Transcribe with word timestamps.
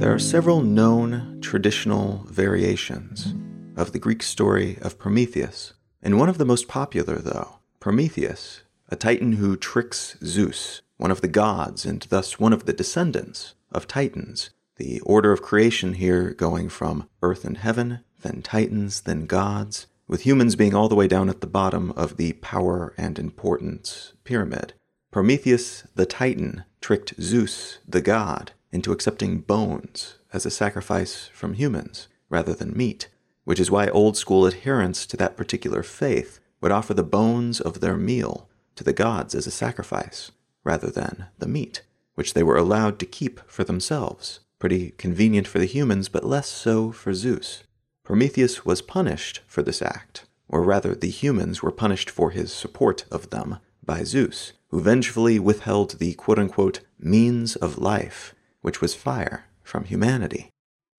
There 0.00 0.14
are 0.14 0.18
several 0.18 0.62
known 0.62 1.38
traditional 1.42 2.24
variations 2.26 3.34
of 3.76 3.92
the 3.92 3.98
Greek 3.98 4.22
story 4.22 4.78
of 4.80 4.98
Prometheus, 4.98 5.74
and 6.02 6.18
one 6.18 6.30
of 6.30 6.38
the 6.38 6.46
most 6.46 6.68
popular, 6.68 7.18
though, 7.18 7.58
Prometheus, 7.80 8.62
a 8.88 8.96
titan 8.96 9.34
who 9.34 9.58
tricks 9.58 10.16
Zeus, 10.24 10.80
one 10.96 11.10
of 11.10 11.20
the 11.20 11.28
gods 11.28 11.84
and 11.84 12.00
thus 12.08 12.40
one 12.40 12.54
of 12.54 12.64
the 12.64 12.72
descendants 12.72 13.54
of 13.70 13.86
Titans, 13.86 14.50
the 14.80 14.98
order 15.00 15.30
of 15.30 15.42
creation 15.42 15.92
here 15.92 16.30
going 16.30 16.70
from 16.70 17.06
earth 17.20 17.44
and 17.44 17.58
heaven, 17.58 18.00
then 18.22 18.40
Titans, 18.40 19.02
then 19.02 19.26
gods, 19.26 19.86
with 20.08 20.22
humans 20.22 20.56
being 20.56 20.74
all 20.74 20.88
the 20.88 20.94
way 20.94 21.06
down 21.06 21.28
at 21.28 21.42
the 21.42 21.46
bottom 21.46 21.92
of 21.92 22.16
the 22.16 22.32
power 22.32 22.94
and 22.96 23.18
importance 23.18 24.14
pyramid. 24.24 24.72
Prometheus, 25.10 25.82
the 25.94 26.06
Titan, 26.06 26.64
tricked 26.80 27.12
Zeus, 27.20 27.78
the 27.86 28.00
god, 28.00 28.52
into 28.72 28.90
accepting 28.90 29.40
bones 29.40 30.14
as 30.32 30.46
a 30.46 30.50
sacrifice 30.50 31.28
from 31.34 31.52
humans 31.52 32.08
rather 32.30 32.54
than 32.54 32.74
meat, 32.74 33.08
which 33.44 33.60
is 33.60 33.70
why 33.70 33.88
old 33.88 34.16
school 34.16 34.46
adherents 34.46 35.04
to 35.04 35.16
that 35.18 35.36
particular 35.36 35.82
faith 35.82 36.40
would 36.62 36.72
offer 36.72 36.94
the 36.94 37.02
bones 37.02 37.60
of 37.60 37.80
their 37.80 37.98
meal 37.98 38.48
to 38.76 38.82
the 38.82 38.94
gods 38.94 39.34
as 39.34 39.46
a 39.46 39.50
sacrifice 39.50 40.30
rather 40.64 40.88
than 40.88 41.26
the 41.38 41.48
meat, 41.48 41.82
which 42.14 42.32
they 42.32 42.42
were 42.42 42.56
allowed 42.56 42.98
to 42.98 43.04
keep 43.04 43.40
for 43.46 43.62
themselves. 43.62 44.40
Pretty 44.60 44.90
convenient 44.98 45.48
for 45.48 45.58
the 45.58 45.64
humans, 45.64 46.08
but 46.08 46.22
less 46.22 46.46
so 46.46 46.92
for 46.92 47.14
Zeus. 47.14 47.64
Prometheus 48.04 48.64
was 48.64 48.82
punished 48.82 49.40
for 49.46 49.62
this 49.62 49.80
act, 49.80 50.26
or 50.48 50.62
rather, 50.62 50.94
the 50.94 51.08
humans 51.08 51.62
were 51.62 51.72
punished 51.72 52.10
for 52.10 52.30
his 52.30 52.52
support 52.52 53.04
of 53.10 53.30
them 53.30 53.58
by 53.84 54.04
Zeus, 54.04 54.52
who 54.68 54.82
vengefully 54.82 55.38
withheld 55.38 55.98
the 55.98 56.12
quote 56.14 56.38
unquote 56.38 56.80
means 56.98 57.56
of 57.56 57.78
life, 57.78 58.34
which 58.60 58.82
was 58.82 58.94
fire, 58.94 59.46
from 59.62 59.84
humanity. 59.84 60.50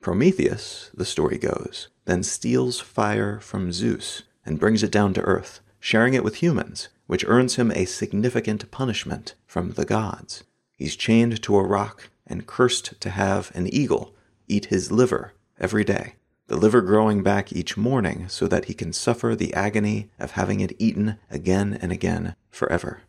Prometheus, 0.02 0.90
the 0.96 1.06
story 1.06 1.38
goes, 1.38 1.90
then 2.06 2.24
steals 2.24 2.80
fire 2.80 3.40
from 3.40 3.72
Zeus 3.72 4.24
and 4.44 4.60
brings 4.60 4.82
it 4.82 4.92
down 4.92 5.14
to 5.14 5.22
earth, 5.22 5.60
sharing 5.80 6.16
it 6.16 6.24
with 6.24 6.36
humans, 6.36 6.90
which 7.06 7.26
earns 7.28 7.58
him 7.58 7.72
a 7.72 7.86
significant 7.86 8.72
punishment 8.72 9.36
from 9.46 9.74
the 9.74 9.86
gods. 9.86 10.44
He's 10.76 10.96
chained 10.96 11.44
to 11.44 11.58
a 11.58 11.64
rock 11.64 12.10
and 12.32 12.48
cursed 12.48 13.00
to 13.02 13.10
have 13.10 13.52
an 13.54 13.68
eagle 13.68 14.16
eat 14.48 14.66
his 14.66 14.92
liver 14.92 15.34
every 15.60 15.84
day, 15.84 16.16
the 16.48 16.58
liver 16.58 16.82
growing 16.82 17.22
back 17.22 17.54
each 17.54 17.78
morning 17.78 18.28
so 18.28 18.48
that 18.48 18.66
he 18.66 18.74
can 18.74 18.92
suffer 18.92 19.36
the 19.36 19.54
agony 19.54 20.10
of 20.18 20.32
having 20.32 20.60
it 20.60 20.76
eaten 20.80 21.18
again 21.30 21.78
and 21.82 21.92
again 21.92 22.36
forever. 22.50 23.02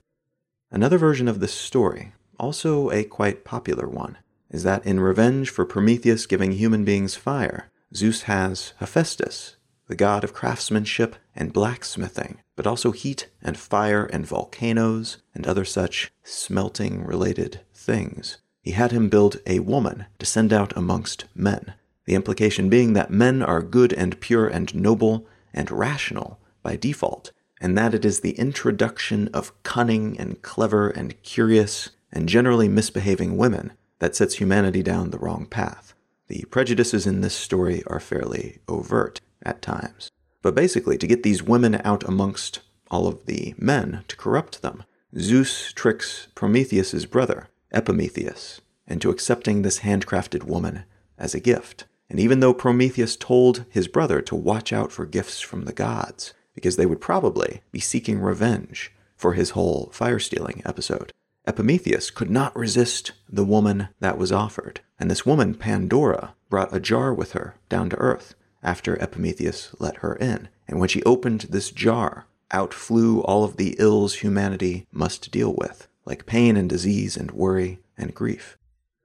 Another 0.71 0.99
version 0.99 1.29
of 1.29 1.41
this 1.41 1.55
story, 1.55 2.13
also 2.39 2.91
a 2.91 3.05
quite 3.05 3.45
popular 3.45 3.89
one, 3.89 4.19
is 4.51 4.63
that 4.65 4.85
in 4.85 5.01
revenge 5.01 5.51
for 5.51 5.65
Prometheus 5.65 6.27
giving 6.27 6.53
human 6.53 6.85
beings 6.85 7.15
fire, 7.15 7.71
Zeus 7.95 8.23
has 8.23 8.75
Hephaestus, 8.79 9.57
the 9.87 9.97
god 9.97 10.25
of 10.25 10.33
craftsmanship 10.33 11.17
and 11.35 11.53
blacksmithing, 11.53 12.39
but 12.57 12.67
also 12.67 12.93
heat 12.93 13.29
and 13.43 13.59
fire 13.59 14.05
and 14.07 14.27
volcanoes 14.27 15.19
and 15.35 15.47
other 15.47 15.65
such 15.65 16.13
smelting 16.23 17.05
related 17.05 17.61
things. 17.75 18.39
He 18.63 18.71
had 18.73 18.93
him 18.93 19.09
build 19.09 19.39
a 19.47 19.59
woman 19.59 20.07
to 20.19 20.27
send 20.27 20.53
out 20.53 20.77
amongst 20.77 21.25
men, 21.35 21.75
the 22.05 22.15
implication 22.15 22.69
being 22.69 22.93
that 22.93 23.11
men 23.11 23.43
are 23.43 23.61
good 23.61 23.93
and 23.93 24.21
pure 24.21 24.47
and 24.47 24.73
noble 24.75 25.27
and 25.53 25.71
rational 25.71 26.39
by 26.63 26.77
default, 26.77 27.33
and 27.61 27.77
that 27.77 27.93
it 27.93 28.05
is 28.05 28.21
the 28.21 28.39
introduction 28.39 29.29
of 29.35 29.53
cunning 29.65 30.19
and 30.19 30.43
clever 30.43 30.91
and 30.91 31.21
curious 31.23 31.91
and 32.13 32.29
generally 32.29 32.69
misbehaving 32.69 33.37
women 33.37 33.73
that 33.99 34.15
sets 34.15 34.37
humanity 34.37 34.83
down 34.83 35.11
the 35.11 35.19
wrong 35.19 35.47
path. 35.47 35.95
The 36.29 36.45
prejudices 36.51 37.07
in 37.07 37.21
this 37.21 37.35
story 37.35 37.83
are 37.87 38.01
fairly 38.01 38.61
overt 38.69 39.21
at 39.43 39.61
times. 39.61 40.11
But 40.41 40.55
basically, 40.55 40.99
to 40.99 41.07
get 41.07 41.23
these 41.23 41.43
women 41.43 41.81
out 41.85 42.05
amongst 42.05 42.61
all 42.91 43.07
of 43.07 43.27
the 43.27 43.55
men 43.59 44.05
to 44.09 44.17
corrupt 44.17 44.63
them, 44.63 44.85
Zeus 45.19 45.73
tricks 45.73 46.29
Prometheus's 46.35 47.07
brother, 47.07 47.49
Epimetheus, 47.73 48.61
into 48.87 49.11
accepting 49.11 49.63
this 49.63 49.81
handcrafted 49.81 50.45
woman 50.45 50.85
as 51.19 51.35
a 51.35 51.41
gift. 51.41 51.87
And 52.11 52.21
even 52.21 52.41
though 52.41 52.55
Prometheus 52.55 53.17
told 53.17 53.65
his 53.71 53.89
brother 53.89 54.21
to 54.23 54.35
watch 54.35 54.73
out 54.73 54.93
for 54.93 55.07
gifts 55.07 55.41
from 55.41 55.65
the 55.65 55.73
gods, 55.73 56.35
because 56.55 56.77
they 56.77 56.87
would 56.87 57.01
probably 57.01 57.63
be 57.73 57.81
seeking 57.81 58.21
revenge 58.21 58.93
for 59.17 59.33
his 59.33 59.51
whole 59.51 59.89
fire 59.93 60.19
stealing 60.19 60.63
episode, 60.65 61.11
Epimetheus 61.47 62.11
could 62.11 62.31
not 62.31 62.55
resist 62.55 63.13
the 63.29 63.45
woman 63.45 63.89
that 64.01 64.19
was 64.19 64.31
offered. 64.31 64.81
And 65.01 65.11
this 65.11 65.27
woman, 65.27 65.55
Pandora, 65.55 66.35
brought 66.49 66.75
a 66.75 66.81
jar 66.81 67.13
with 67.13 67.33
her 67.33 67.57
down 67.69 67.91
to 67.91 67.97
earth 67.97 68.35
after 68.63 69.01
Epimetheus 69.01 69.75
let 69.79 69.97
her 69.99 70.15
in. 70.17 70.49
And 70.69 70.79
when 70.79 70.89
she 70.89 71.03
opened 71.03 71.47
this 71.51 71.71
jar, 71.71 72.27
out 72.53 72.73
flew 72.73 73.23
all 73.23 73.43
of 73.45 73.57
the 73.57 73.75
ills 73.79 74.17
humanity 74.17 74.87
must 74.93 75.31
deal 75.31 75.55
with, 75.57 75.89
like 76.05 76.27
pain 76.27 76.57
and 76.57 76.69
disease 76.69 77.17
and 77.17 77.31
worry 77.31 77.79
and 77.97 78.15
grief. 78.15 78.59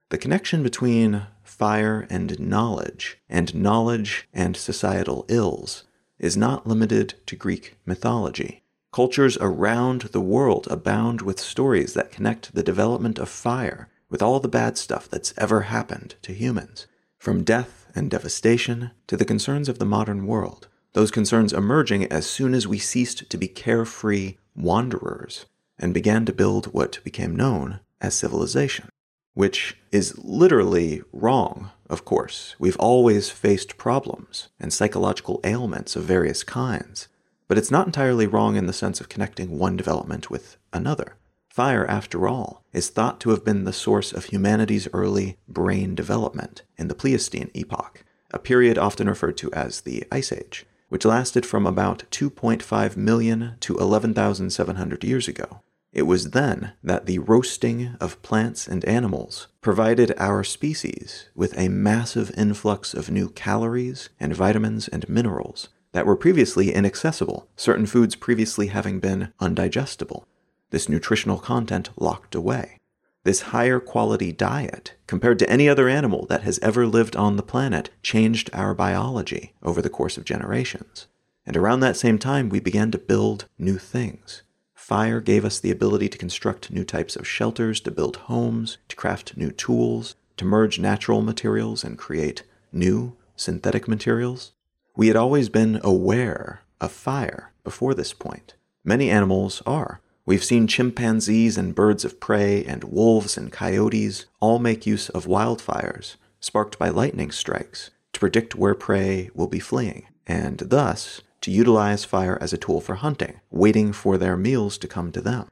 The 0.10 0.18
connection 0.18 0.64
between 0.64 1.28
fire 1.44 2.08
and 2.10 2.40
knowledge, 2.40 3.18
and 3.30 3.54
knowledge 3.54 4.28
and 4.34 4.56
societal 4.56 5.26
ills, 5.28 5.84
is 6.18 6.38
not 6.38 6.66
limited 6.66 7.16
to 7.26 7.36
Greek 7.36 7.76
mythology. 7.86 8.64
Cultures 8.94 9.38
around 9.40 10.04
the 10.14 10.22
world 10.22 10.68
abound 10.72 11.22
with 11.22 11.40
stories 11.40 11.94
that 11.94 12.12
connect 12.12 12.56
the 12.56 12.64
development 12.64 13.20
of 13.20 13.30
fire 13.30 13.90
with 14.10 14.22
all 14.22 14.40
the 14.40 14.48
bad 14.48 14.78
stuff 14.78 15.10
that's 15.10 15.34
ever 15.38 15.64
happened 15.64 16.16
to 16.22 16.34
humans, 16.34 16.88
from 17.18 17.44
death 17.44 17.88
and 17.94 18.10
devastation 18.10 18.92
to 19.08 19.18
the 19.18 19.26
concerns 19.26 19.68
of 19.68 19.78
the 19.78 19.86
modern 19.86 20.26
world, 20.26 20.68
those 20.94 21.12
concerns 21.12 21.52
emerging 21.52 22.06
as 22.06 22.26
soon 22.26 22.54
as 22.54 22.66
we 22.66 22.80
ceased 22.80 23.30
to 23.30 23.38
be 23.38 23.48
carefree 23.48 24.38
wanderers 24.56 25.46
and 25.80 25.94
began 25.94 26.26
to 26.26 26.34
build 26.34 26.68
what 26.68 27.04
became 27.04 27.36
known 27.36 27.80
as 28.02 28.14
civilization, 28.14 28.90
which 29.34 29.78
is 29.92 30.18
literally 30.18 31.02
wrong, 31.12 31.72
of 31.90 32.06
course. 32.06 32.56
We've 32.60 32.78
always 32.78 33.30
faced 33.30 33.78
problems 33.78 34.50
and 34.60 34.74
psychological 34.74 35.40
ailments 35.44 35.96
of 35.96 36.04
various 36.04 36.44
kinds 36.44 37.08
but 37.48 37.58
it's 37.58 37.72
not 37.72 37.86
entirely 37.86 38.28
wrong 38.28 38.56
in 38.56 38.66
the 38.66 38.74
sense 38.74 39.00
of 39.00 39.10
connecting 39.10 39.58
one 39.58 39.78
development 39.78 40.30
with 40.30 40.58
another. 40.74 41.16
Fire, 41.50 41.86
after 41.90 42.28
all, 42.28 42.64
is 42.74 42.90
thought 42.90 43.20
to 43.22 43.32
have 43.32 43.44
been 43.44 43.64
the 43.64 43.74
source 43.74 44.12
of 44.12 44.26
humanity's 44.26 44.88
early 44.94 45.38
brain 45.48 45.96
development 45.96 46.64
in 46.78 46.88
the 46.88 46.96
Pleistocene 46.96 47.50
epoch, 47.54 48.04
a 48.32 48.38
period 48.38 48.78
often 48.78 49.08
referred 49.10 49.38
to 49.38 49.52
as 49.54 49.82
the 49.82 50.04
Ice 50.12 50.32
Age, 50.32 50.66
which 50.90 51.06
lasted 51.06 51.46
from 51.46 51.66
about 51.66 52.04
2.5 52.12 52.96
million 52.96 53.56
to 53.62 53.78
11,700 53.78 55.04
years 55.04 55.28
ago. 55.28 55.62
It 55.98 56.06
was 56.06 56.30
then 56.30 56.74
that 56.84 57.08
the 57.08 57.18
roasting 57.18 57.96
of 58.00 58.22
plants 58.22 58.68
and 58.68 58.86
animals 58.86 59.48
provided 59.62 60.14
our 60.20 60.44
species 60.44 61.26
with 61.34 61.58
a 61.58 61.70
massive 61.70 62.32
influx 62.38 62.94
of 62.94 63.10
new 63.10 63.30
calories 63.30 64.10
and 64.20 64.36
vitamins 64.36 64.88
and 64.88 65.10
minerals 65.10 65.70
that 65.94 66.06
were 66.06 66.16
previously 66.16 66.72
inaccessible, 66.72 67.50
certain 67.56 67.88
foods 67.88 68.16
previously 68.16 68.68
having 68.68 69.00
been 69.00 69.34
undigestible, 69.42 70.26
this 70.70 70.88
nutritional 70.88 71.40
content 71.40 71.90
locked 71.98 72.36
away. 72.36 72.78
This 73.24 73.50
higher 73.50 73.80
quality 73.80 74.32
diet, 74.32 74.94
compared 75.08 75.40
to 75.40 75.50
any 75.50 75.68
other 75.68 75.90
animal 75.90 76.28
that 76.28 76.44
has 76.44 76.60
ever 76.62 76.86
lived 76.86 77.16
on 77.16 77.38
the 77.38 77.42
planet, 77.42 77.90
changed 78.04 78.52
our 78.54 78.76
biology 78.76 79.56
over 79.64 79.82
the 79.82 79.90
course 79.90 80.16
of 80.16 80.26
generations. 80.26 81.08
And 81.44 81.58
around 81.58 81.80
that 81.80 81.98
same 81.98 82.20
time, 82.20 82.50
we 82.50 82.60
began 82.60 82.92
to 82.92 83.00
build 83.00 83.48
new 83.58 83.80
things. 83.80 84.44
Fire 84.88 85.20
gave 85.20 85.44
us 85.44 85.60
the 85.60 85.70
ability 85.70 86.08
to 86.08 86.18
construct 86.18 86.72
new 86.72 86.86
types 86.86 87.18
of 87.18 87.28
shelters, 87.28 87.82
to 87.82 87.92
build 87.92 88.16
homes, 88.32 88.78
to 88.88 88.96
craft 88.96 89.36
new 89.36 89.52
tools, 89.52 90.16
to 90.38 90.46
merge 90.46 90.80
natural 90.80 91.22
materials 91.22 91.84
and 91.84 91.98
create 91.98 92.44
new 92.72 93.18
synthetic 93.36 93.86
materials. 93.90 94.54
We 94.96 95.08
had 95.08 95.18
always 95.18 95.50
been 95.50 95.82
aware 95.84 96.62
of 96.80 96.94
fire 96.94 97.52
before 97.66 97.96
this 97.96 98.14
point. 98.14 98.54
Many 98.86 99.10
animals 99.10 99.62
are. 99.66 100.00
We've 100.26 100.42
seen 100.42 100.68
chimpanzees 100.68 101.58
and 101.58 101.76
birds 101.76 102.06
of 102.06 102.22
prey 102.22 102.64
and 102.64 102.86
wolves 102.86 103.36
and 103.36 103.52
coyotes 103.52 104.26
all 104.40 104.58
make 104.58 104.88
use 104.88 105.10
of 105.10 105.26
wildfires 105.26 106.16
sparked 106.40 106.80
by 106.80 106.88
lightning 106.88 107.32
strikes 107.32 107.90
to 108.14 108.22
predict 108.22 108.56
where 108.56 108.74
prey 108.74 109.32
will 109.36 109.48
be 109.48 109.60
fleeing, 109.60 110.08
and 110.26 110.60
thus 110.60 111.24
to 111.48 111.52
utilize 111.54 112.04
fire 112.04 112.38
as 112.42 112.52
a 112.52 112.58
tool 112.58 112.82
for 112.82 112.96
hunting, 112.96 113.40
waiting 113.50 113.94
for 113.94 114.18
their 114.18 114.36
meals 114.36 114.78
to 114.78 114.86
come 114.86 115.14
to 115.14 115.22
them. 115.22 115.48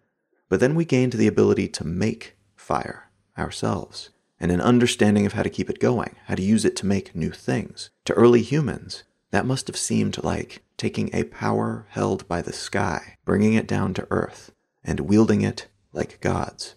But 0.49 0.59
then 0.59 0.75
we 0.75 0.83
gained 0.83 1.13
the 1.13 1.25
ability 1.25 1.69
to 1.69 1.87
make 1.87 2.35
fire 2.57 3.09
ourselves, 3.37 4.09
and 4.37 4.51
an 4.51 4.59
understanding 4.59 5.25
of 5.25 5.31
how 5.31 5.43
to 5.43 5.49
keep 5.49 5.69
it 5.69 5.79
going, 5.79 6.17
how 6.25 6.35
to 6.35 6.41
use 6.41 6.65
it 6.65 6.75
to 6.75 6.85
make 6.85 7.15
new 7.15 7.31
things. 7.31 7.91
To 8.03 8.13
early 8.13 8.41
humans, 8.41 9.05
that 9.31 9.45
must 9.45 9.67
have 9.67 9.77
seemed 9.77 10.21
like 10.21 10.63
taking 10.75 11.09
a 11.13 11.23
power 11.23 11.87
held 11.91 12.27
by 12.27 12.41
the 12.41 12.51
sky, 12.51 13.15
bringing 13.23 13.53
it 13.53 13.65
down 13.65 13.93
to 13.93 14.07
earth, 14.11 14.51
and 14.83 14.99
wielding 14.99 15.43
it 15.43 15.67
like 15.93 16.19
gods. 16.19 16.75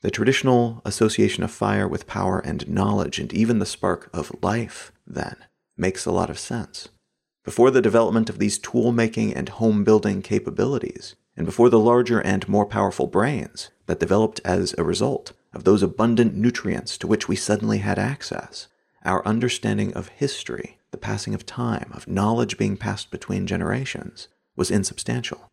The 0.00 0.10
traditional 0.10 0.82
association 0.84 1.44
of 1.44 1.52
fire 1.52 1.86
with 1.86 2.08
power 2.08 2.40
and 2.40 2.68
knowledge, 2.68 3.20
and 3.20 3.32
even 3.32 3.60
the 3.60 3.64
spark 3.64 4.10
of 4.12 4.34
life, 4.42 4.90
then, 5.06 5.36
makes 5.76 6.04
a 6.04 6.10
lot 6.10 6.30
of 6.30 6.38
sense. 6.40 6.88
Before 7.46 7.70
the 7.70 7.80
development 7.80 8.28
of 8.28 8.40
these 8.40 8.58
tool 8.58 8.90
making 8.90 9.32
and 9.32 9.48
home 9.48 9.84
building 9.84 10.20
capabilities, 10.20 11.14
and 11.36 11.46
before 11.46 11.70
the 11.70 11.78
larger 11.78 12.20
and 12.20 12.46
more 12.48 12.66
powerful 12.66 13.06
brains 13.06 13.70
that 13.86 14.00
developed 14.00 14.40
as 14.44 14.74
a 14.76 14.82
result 14.82 15.32
of 15.54 15.62
those 15.62 15.80
abundant 15.80 16.34
nutrients 16.34 16.98
to 16.98 17.06
which 17.06 17.28
we 17.28 17.36
suddenly 17.36 17.78
had 17.78 18.00
access, 18.00 18.66
our 19.04 19.24
understanding 19.24 19.94
of 19.94 20.08
history, 20.08 20.78
the 20.90 20.98
passing 20.98 21.34
of 21.34 21.46
time, 21.46 21.88
of 21.94 22.08
knowledge 22.08 22.58
being 22.58 22.76
passed 22.76 23.12
between 23.12 23.46
generations, 23.46 24.26
was 24.56 24.72
insubstantial. 24.72 25.48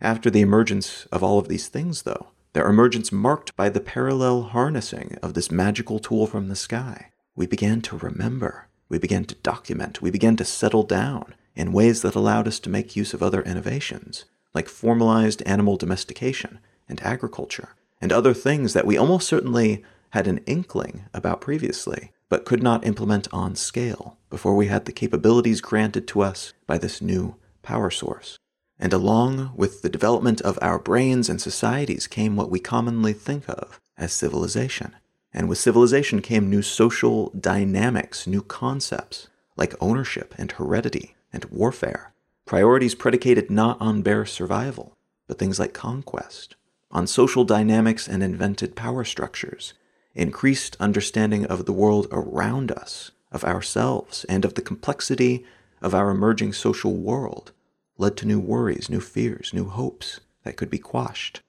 After 0.00 0.30
the 0.30 0.40
emergence 0.40 1.06
of 1.06 1.24
all 1.24 1.40
of 1.40 1.48
these 1.48 1.66
things, 1.66 2.02
though, 2.02 2.28
their 2.52 2.68
emergence 2.68 3.10
marked 3.10 3.56
by 3.56 3.70
the 3.70 3.80
parallel 3.80 4.42
harnessing 4.42 5.18
of 5.20 5.34
this 5.34 5.50
magical 5.50 5.98
tool 5.98 6.28
from 6.28 6.46
the 6.46 6.54
sky, 6.54 7.10
we 7.34 7.46
began 7.48 7.80
to 7.80 7.98
remember, 7.98 8.68
we 8.88 8.98
began 8.98 9.24
to 9.24 9.34
document, 9.36 10.02
we 10.02 10.10
began 10.10 10.36
to 10.36 10.44
settle 10.44 10.82
down 10.82 11.34
in 11.56 11.72
ways 11.72 12.02
that 12.02 12.14
allowed 12.14 12.48
us 12.48 12.58
to 12.60 12.70
make 12.70 12.96
use 12.96 13.14
of 13.14 13.22
other 13.22 13.42
innovations, 13.42 14.24
like 14.52 14.68
formalized 14.68 15.42
animal 15.42 15.76
domestication 15.76 16.58
and 16.88 17.00
agriculture, 17.02 17.70
and 18.00 18.12
other 18.12 18.34
things 18.34 18.72
that 18.72 18.86
we 18.86 18.98
almost 18.98 19.26
certainly 19.26 19.82
had 20.10 20.26
an 20.26 20.38
inkling 20.46 21.06
about 21.12 21.40
previously, 21.40 22.12
but 22.28 22.44
could 22.44 22.62
not 22.62 22.86
implement 22.86 23.26
on 23.32 23.56
scale 23.56 24.16
before 24.30 24.54
we 24.56 24.66
had 24.66 24.84
the 24.84 24.92
capabilities 24.92 25.60
granted 25.60 26.06
to 26.08 26.22
us 26.22 26.52
by 26.66 26.78
this 26.78 27.00
new 27.00 27.34
power 27.62 27.90
source. 27.90 28.38
And 28.78 28.92
along 28.92 29.52
with 29.56 29.82
the 29.82 29.88
development 29.88 30.40
of 30.40 30.58
our 30.60 30.78
brains 30.78 31.28
and 31.28 31.40
societies 31.40 32.06
came 32.06 32.36
what 32.36 32.50
we 32.50 32.58
commonly 32.58 33.12
think 33.12 33.48
of 33.48 33.80
as 33.96 34.12
civilization. 34.12 34.94
And 35.34 35.48
with 35.48 35.58
civilization 35.58 36.22
came 36.22 36.48
new 36.48 36.62
social 36.62 37.30
dynamics, 37.38 38.26
new 38.26 38.40
concepts 38.40 39.26
like 39.56 39.74
ownership 39.80 40.34
and 40.38 40.52
heredity 40.52 41.16
and 41.32 41.44
warfare, 41.46 42.12
priorities 42.46 42.94
predicated 42.94 43.50
not 43.50 43.80
on 43.80 44.02
bare 44.02 44.24
survival, 44.24 44.96
but 45.26 45.38
things 45.38 45.58
like 45.58 45.74
conquest, 45.74 46.54
on 46.90 47.08
social 47.08 47.44
dynamics 47.44 48.06
and 48.06 48.22
invented 48.22 48.76
power 48.76 49.02
structures, 49.04 49.74
increased 50.14 50.76
understanding 50.78 51.44
of 51.46 51.66
the 51.66 51.72
world 51.72 52.06
around 52.12 52.70
us, 52.70 53.10
of 53.32 53.42
ourselves, 53.42 54.24
and 54.28 54.44
of 54.44 54.54
the 54.54 54.62
complexity 54.62 55.44
of 55.82 55.94
our 55.94 56.10
emerging 56.10 56.52
social 56.52 56.94
world 56.94 57.50
led 57.98 58.16
to 58.16 58.26
new 58.26 58.38
worries, 58.38 58.88
new 58.88 59.00
fears, 59.00 59.52
new 59.52 59.68
hopes 59.68 60.20
that 60.44 60.56
could 60.56 60.70
be 60.70 60.78
quashed. 60.78 61.40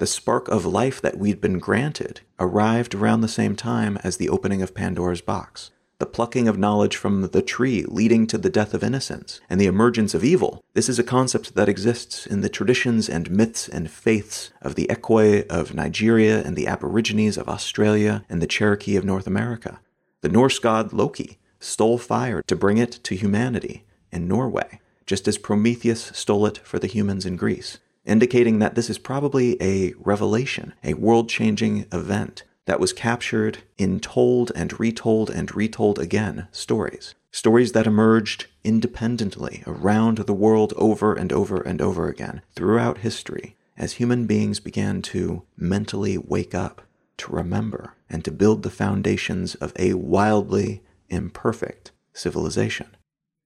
The 0.00 0.06
spark 0.06 0.48
of 0.48 0.64
life 0.64 1.02
that 1.02 1.18
we'd 1.18 1.42
been 1.42 1.58
granted 1.58 2.22
arrived 2.38 2.94
around 2.94 3.20
the 3.20 3.28
same 3.28 3.54
time 3.54 3.98
as 4.02 4.16
the 4.16 4.30
opening 4.30 4.62
of 4.62 4.74
Pandora's 4.74 5.20
box, 5.20 5.72
the 5.98 6.06
plucking 6.06 6.48
of 6.48 6.56
knowledge 6.56 6.96
from 6.96 7.20
the 7.20 7.42
tree 7.42 7.84
leading 7.86 8.26
to 8.28 8.38
the 8.38 8.48
death 8.48 8.72
of 8.72 8.82
innocence, 8.82 9.42
and 9.50 9.60
the 9.60 9.66
emergence 9.66 10.14
of 10.14 10.24
evil. 10.24 10.64
This 10.72 10.88
is 10.88 10.98
a 10.98 11.04
concept 11.04 11.54
that 11.54 11.68
exists 11.68 12.26
in 12.26 12.40
the 12.40 12.48
traditions 12.48 13.10
and 13.10 13.30
myths 13.30 13.68
and 13.68 13.90
faiths 13.90 14.50
of 14.62 14.74
the 14.74 14.86
Ekwe 14.86 15.46
of 15.48 15.74
Nigeria 15.74 16.42
and 16.44 16.56
the 16.56 16.66
Aborigines 16.66 17.36
of 17.36 17.50
Australia 17.50 18.24
and 18.30 18.40
the 18.40 18.46
Cherokee 18.46 18.96
of 18.96 19.04
North 19.04 19.26
America. 19.26 19.80
The 20.22 20.30
Norse 20.30 20.58
god 20.58 20.94
Loki 20.94 21.38
stole 21.58 21.98
fire 21.98 22.40
to 22.46 22.56
bring 22.56 22.78
it 22.78 22.92
to 23.02 23.14
humanity 23.14 23.84
in 24.10 24.26
Norway, 24.26 24.80
just 25.04 25.28
as 25.28 25.36
Prometheus 25.36 26.04
stole 26.14 26.46
it 26.46 26.56
for 26.64 26.78
the 26.78 26.86
humans 26.86 27.26
in 27.26 27.36
Greece, 27.36 27.76
indicating 28.10 28.58
that 28.58 28.74
this 28.74 28.90
is 28.90 28.98
probably 28.98 29.56
a 29.62 29.94
revelation, 29.98 30.74
a 30.82 30.94
world 30.94 31.28
changing 31.28 31.86
event 31.92 32.42
that 32.66 32.80
was 32.80 32.92
captured 32.92 33.58
in 33.78 34.00
told 34.00 34.52
and 34.54 34.78
retold 34.78 35.30
and 35.30 35.54
retold 35.54 35.98
again 35.98 36.48
stories. 36.50 37.14
Stories 37.32 37.72
that 37.72 37.86
emerged 37.86 38.46
independently 38.64 39.62
around 39.66 40.18
the 40.18 40.34
world 40.34 40.74
over 40.76 41.14
and 41.14 41.32
over 41.32 41.60
and 41.60 41.80
over 41.80 42.08
again 42.08 42.42
throughout 42.54 42.98
history 42.98 43.56
as 43.76 43.94
human 43.94 44.26
beings 44.26 44.60
began 44.60 45.00
to 45.00 45.44
mentally 45.56 46.18
wake 46.18 46.54
up, 46.54 46.82
to 47.16 47.32
remember, 47.32 47.94
and 48.10 48.24
to 48.24 48.32
build 48.32 48.62
the 48.62 48.70
foundations 48.70 49.54
of 49.54 49.72
a 49.78 49.94
wildly 49.94 50.82
imperfect 51.08 51.92
civilization. 52.12 52.88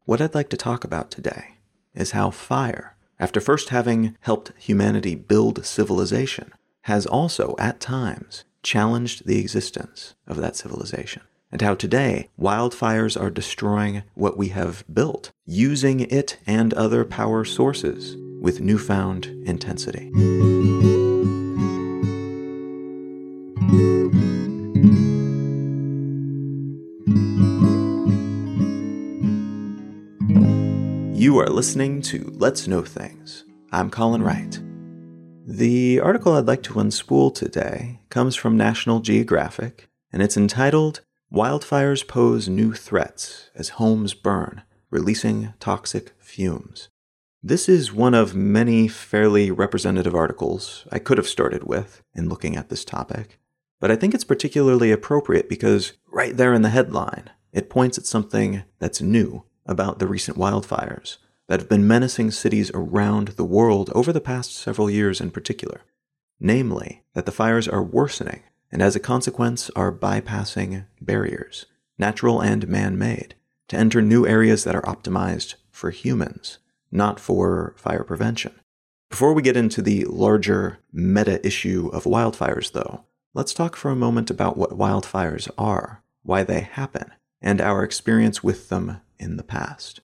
What 0.07 0.21
I'd 0.21 0.35
like 0.35 0.49
to 0.51 0.57
talk 0.57 0.85
about 0.85 1.11
today 1.11 1.57
is 1.95 2.11
how 2.11 2.31
fire, 2.31 2.94
after 3.19 3.41
first 3.41 3.69
having 3.69 4.17
helped 4.21 4.53
humanity 4.59 5.15
build 5.15 5.65
civilization, 5.65 6.53
has 6.83 7.07
also, 7.07 7.55
at 7.59 7.81
times, 7.81 8.45
challenged 8.63 9.27
the 9.27 9.39
existence 9.39 10.15
of 10.27 10.37
that 10.39 10.57
civilization. 10.57 11.23
And 11.53 11.63
how 11.63 11.75
today 11.75 12.31
wildfires 12.41 13.21
are 13.21 13.31
destroying 13.31 14.03
what 14.15 14.37
we 14.37 14.49
have 14.49 14.85
built, 14.93 15.31
using 15.47 16.01
it 16.01 16.39
and 16.47 16.75
other 16.75 17.05
power 17.05 17.45
sources 17.45 18.17
with 18.41 18.61
newfound 18.61 19.27
intensity. 19.47 20.11
You 31.35 31.41
are 31.41 31.51
listening 31.51 32.01
to 32.03 32.33
Let's 32.37 32.69
Know 32.69 32.83
Things. 32.83 33.45
I'm 33.73 33.91
Colin 33.91 34.23
Wright. 34.23 34.57
The 35.45 35.99
article 35.99 36.35
I'd 36.35 36.47
like 36.47 36.63
to 36.63 36.75
unspool 36.75 37.35
today 37.35 37.99
comes 38.09 38.37
from 38.37 38.57
National 38.57 39.01
Geographic, 39.01 39.89
and 40.13 40.23
it's 40.23 40.37
entitled 40.37 41.01
Wildfires 41.33 42.07
Pose 42.07 42.49
New 42.49 42.73
Threats 42.73 43.51
as 43.57 43.71
Homes 43.81 44.15
Burn, 44.15 44.63
Releasing 44.91 45.55
Toxic 45.59 46.13
Fumes. 46.21 46.89
This 47.43 47.69
is 47.69 47.93
one 47.93 48.15
of 48.15 48.37
many 48.37 48.87
fairly 48.87 49.51
representative 49.51 50.15
articles 50.15 50.87
I 50.93 51.01
could 51.01 51.19
have 51.19 51.27
started 51.27 51.65
with 51.65 52.01
in 52.15 52.29
looking 52.29 52.57
at 52.57 52.69
this 52.69 52.85
topic, 52.85 53.41
but 53.81 53.91
I 53.91 53.97
think 53.97 54.15
it's 54.15 54.23
particularly 54.23 54.93
appropriate 54.93 55.49
because 55.49 55.95
right 56.07 56.37
there 56.37 56.55
in 56.55 56.63
the 56.63 56.69
headline, 56.69 57.31
it 57.53 57.69
points 57.69 57.99
at 57.99 58.07
something 58.07 58.63
that's 58.79 59.01
new 59.01 59.43
about 59.67 59.99
the 59.99 60.07
recent 60.07 60.39
wildfires 60.39 61.17
that 61.49 61.61
have 61.61 61.69
been 61.69 61.87
menacing 61.87 62.31
cities 62.31 62.71
around 62.75 63.29
the 63.29 63.45
world 63.45 63.91
over 63.95 64.13
the 64.13 64.21
past 64.21 64.55
several 64.55 64.91
years 64.91 65.21
in 65.21 65.31
particular. 65.31 65.83
Namely, 66.41 67.03
that 67.15 67.27
the 67.27 67.33
fires 67.33 67.69
are 67.69 67.83
worsening 67.83 68.43
and 68.75 68.83
as 68.83 68.97
a 68.97 69.01
consequence 69.01 69.71
are 69.77 69.93
bypassing 69.93 70.87
barriers, 71.01 71.67
natural 71.97 72.41
and 72.41 72.67
man 72.67 72.99
made, 72.99 73.37
to 73.69 73.77
enter 73.77 74.03
new 74.03 74.27
areas 74.27 74.65
that 74.65 74.75
are 74.75 74.83
optimized 74.83 75.55
for 75.71 75.91
humans, 75.91 76.59
not 76.91 77.21
for 77.21 77.75
fire 77.77 78.03
prevention. 78.03 78.53
Before 79.11 79.33
we 79.33 79.43
get 79.43 79.57
into 79.57 79.81
the 79.81 80.05
larger 80.07 80.81
meta 80.93 81.45
issue 81.47 81.89
of 81.93 82.03
wildfires, 82.03 82.73
though, 82.73 83.05
let's 83.33 83.55
talk 83.55 83.77
for 83.77 83.93
a 83.93 83.97
moment 83.97 84.29
about 84.29 84.57
what 84.57 84.71
wildfires 84.71 85.49
are, 85.57 86.03
why 86.25 86.43
they 86.43 86.61
happen, 86.63 87.13
and 87.41 87.61
our 87.61 87.85
experience 87.85 88.43
with 88.43 88.71
them 88.71 89.01
in 89.21 89.37
the 89.37 89.45
past. 89.45 90.01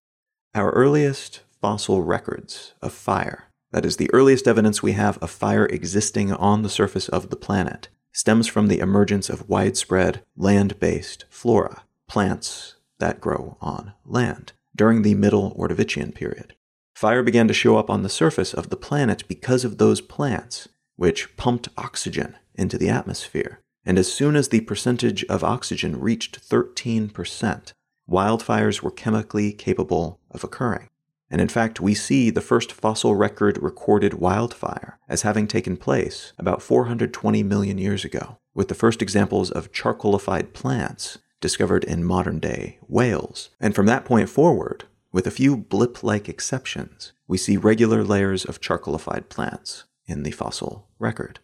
Our 0.52 0.72
earliest 0.72 1.42
fossil 1.60 2.02
records 2.02 2.74
of 2.82 2.92
fire, 2.92 3.50
that 3.70 3.84
is, 3.84 3.98
the 3.98 4.12
earliest 4.12 4.48
evidence 4.48 4.82
we 4.82 4.92
have 4.92 5.16
of 5.18 5.30
fire 5.30 5.66
existing 5.66 6.32
on 6.32 6.62
the 6.62 6.68
surface 6.68 7.08
of 7.08 7.30
the 7.30 7.36
planet, 7.36 7.88
stems 8.12 8.48
from 8.48 8.66
the 8.66 8.80
emergence 8.80 9.30
of 9.30 9.48
widespread 9.48 10.24
land 10.36 10.80
based 10.80 11.24
flora, 11.30 11.84
plants 12.08 12.74
that 12.98 13.20
grow 13.20 13.58
on 13.60 13.92
land, 14.04 14.52
during 14.74 15.02
the 15.02 15.14
Middle 15.14 15.54
Ordovician 15.54 16.12
period. 16.12 16.56
Fire 16.96 17.22
began 17.22 17.46
to 17.46 17.54
show 17.54 17.76
up 17.76 17.88
on 17.88 18.02
the 18.02 18.08
surface 18.08 18.52
of 18.52 18.70
the 18.70 18.76
planet 18.76 19.22
because 19.28 19.64
of 19.64 19.78
those 19.78 20.00
plants, 20.00 20.68
which 20.96 21.36
pumped 21.36 21.68
oxygen 21.78 22.36
into 22.56 22.76
the 22.76 22.88
atmosphere. 22.88 23.60
And 23.86 23.98
as 23.98 24.12
soon 24.12 24.34
as 24.34 24.48
the 24.48 24.62
percentage 24.62 25.24
of 25.26 25.44
oxygen 25.44 26.00
reached 26.00 26.46
13%, 26.46 27.72
wildfires 28.10 28.82
were 28.82 28.90
chemically 28.90 29.52
capable 29.52 30.18
of 30.30 30.42
occurring. 30.42 30.88
And 31.30 31.40
in 31.40 31.48
fact, 31.48 31.80
we 31.80 31.94
see 31.94 32.30
the 32.30 32.40
first 32.40 32.72
fossil 32.72 33.14
record 33.14 33.62
recorded 33.62 34.14
wildfire 34.14 34.98
as 35.08 35.22
having 35.22 35.46
taken 35.46 35.76
place 35.76 36.32
about 36.38 36.60
420 36.60 37.42
million 37.44 37.78
years 37.78 38.04
ago, 38.04 38.38
with 38.52 38.68
the 38.68 38.74
first 38.74 39.00
examples 39.00 39.50
of 39.50 39.70
charcoalified 39.70 40.52
plants 40.52 41.18
discovered 41.40 41.84
in 41.84 42.04
modern 42.04 42.40
day 42.40 42.78
Wales. 42.88 43.50
And 43.60 43.74
from 43.74 43.86
that 43.86 44.04
point 44.04 44.28
forward, 44.28 44.84
with 45.12 45.26
a 45.26 45.30
few 45.30 45.56
blip 45.56 46.02
like 46.02 46.28
exceptions, 46.28 47.12
we 47.28 47.38
see 47.38 47.56
regular 47.56 48.02
layers 48.02 48.44
of 48.44 48.60
charcoalified 48.60 49.28
plants 49.28 49.84
in 50.06 50.24
the 50.24 50.32
fossil 50.32 50.88
record. 50.98 51.38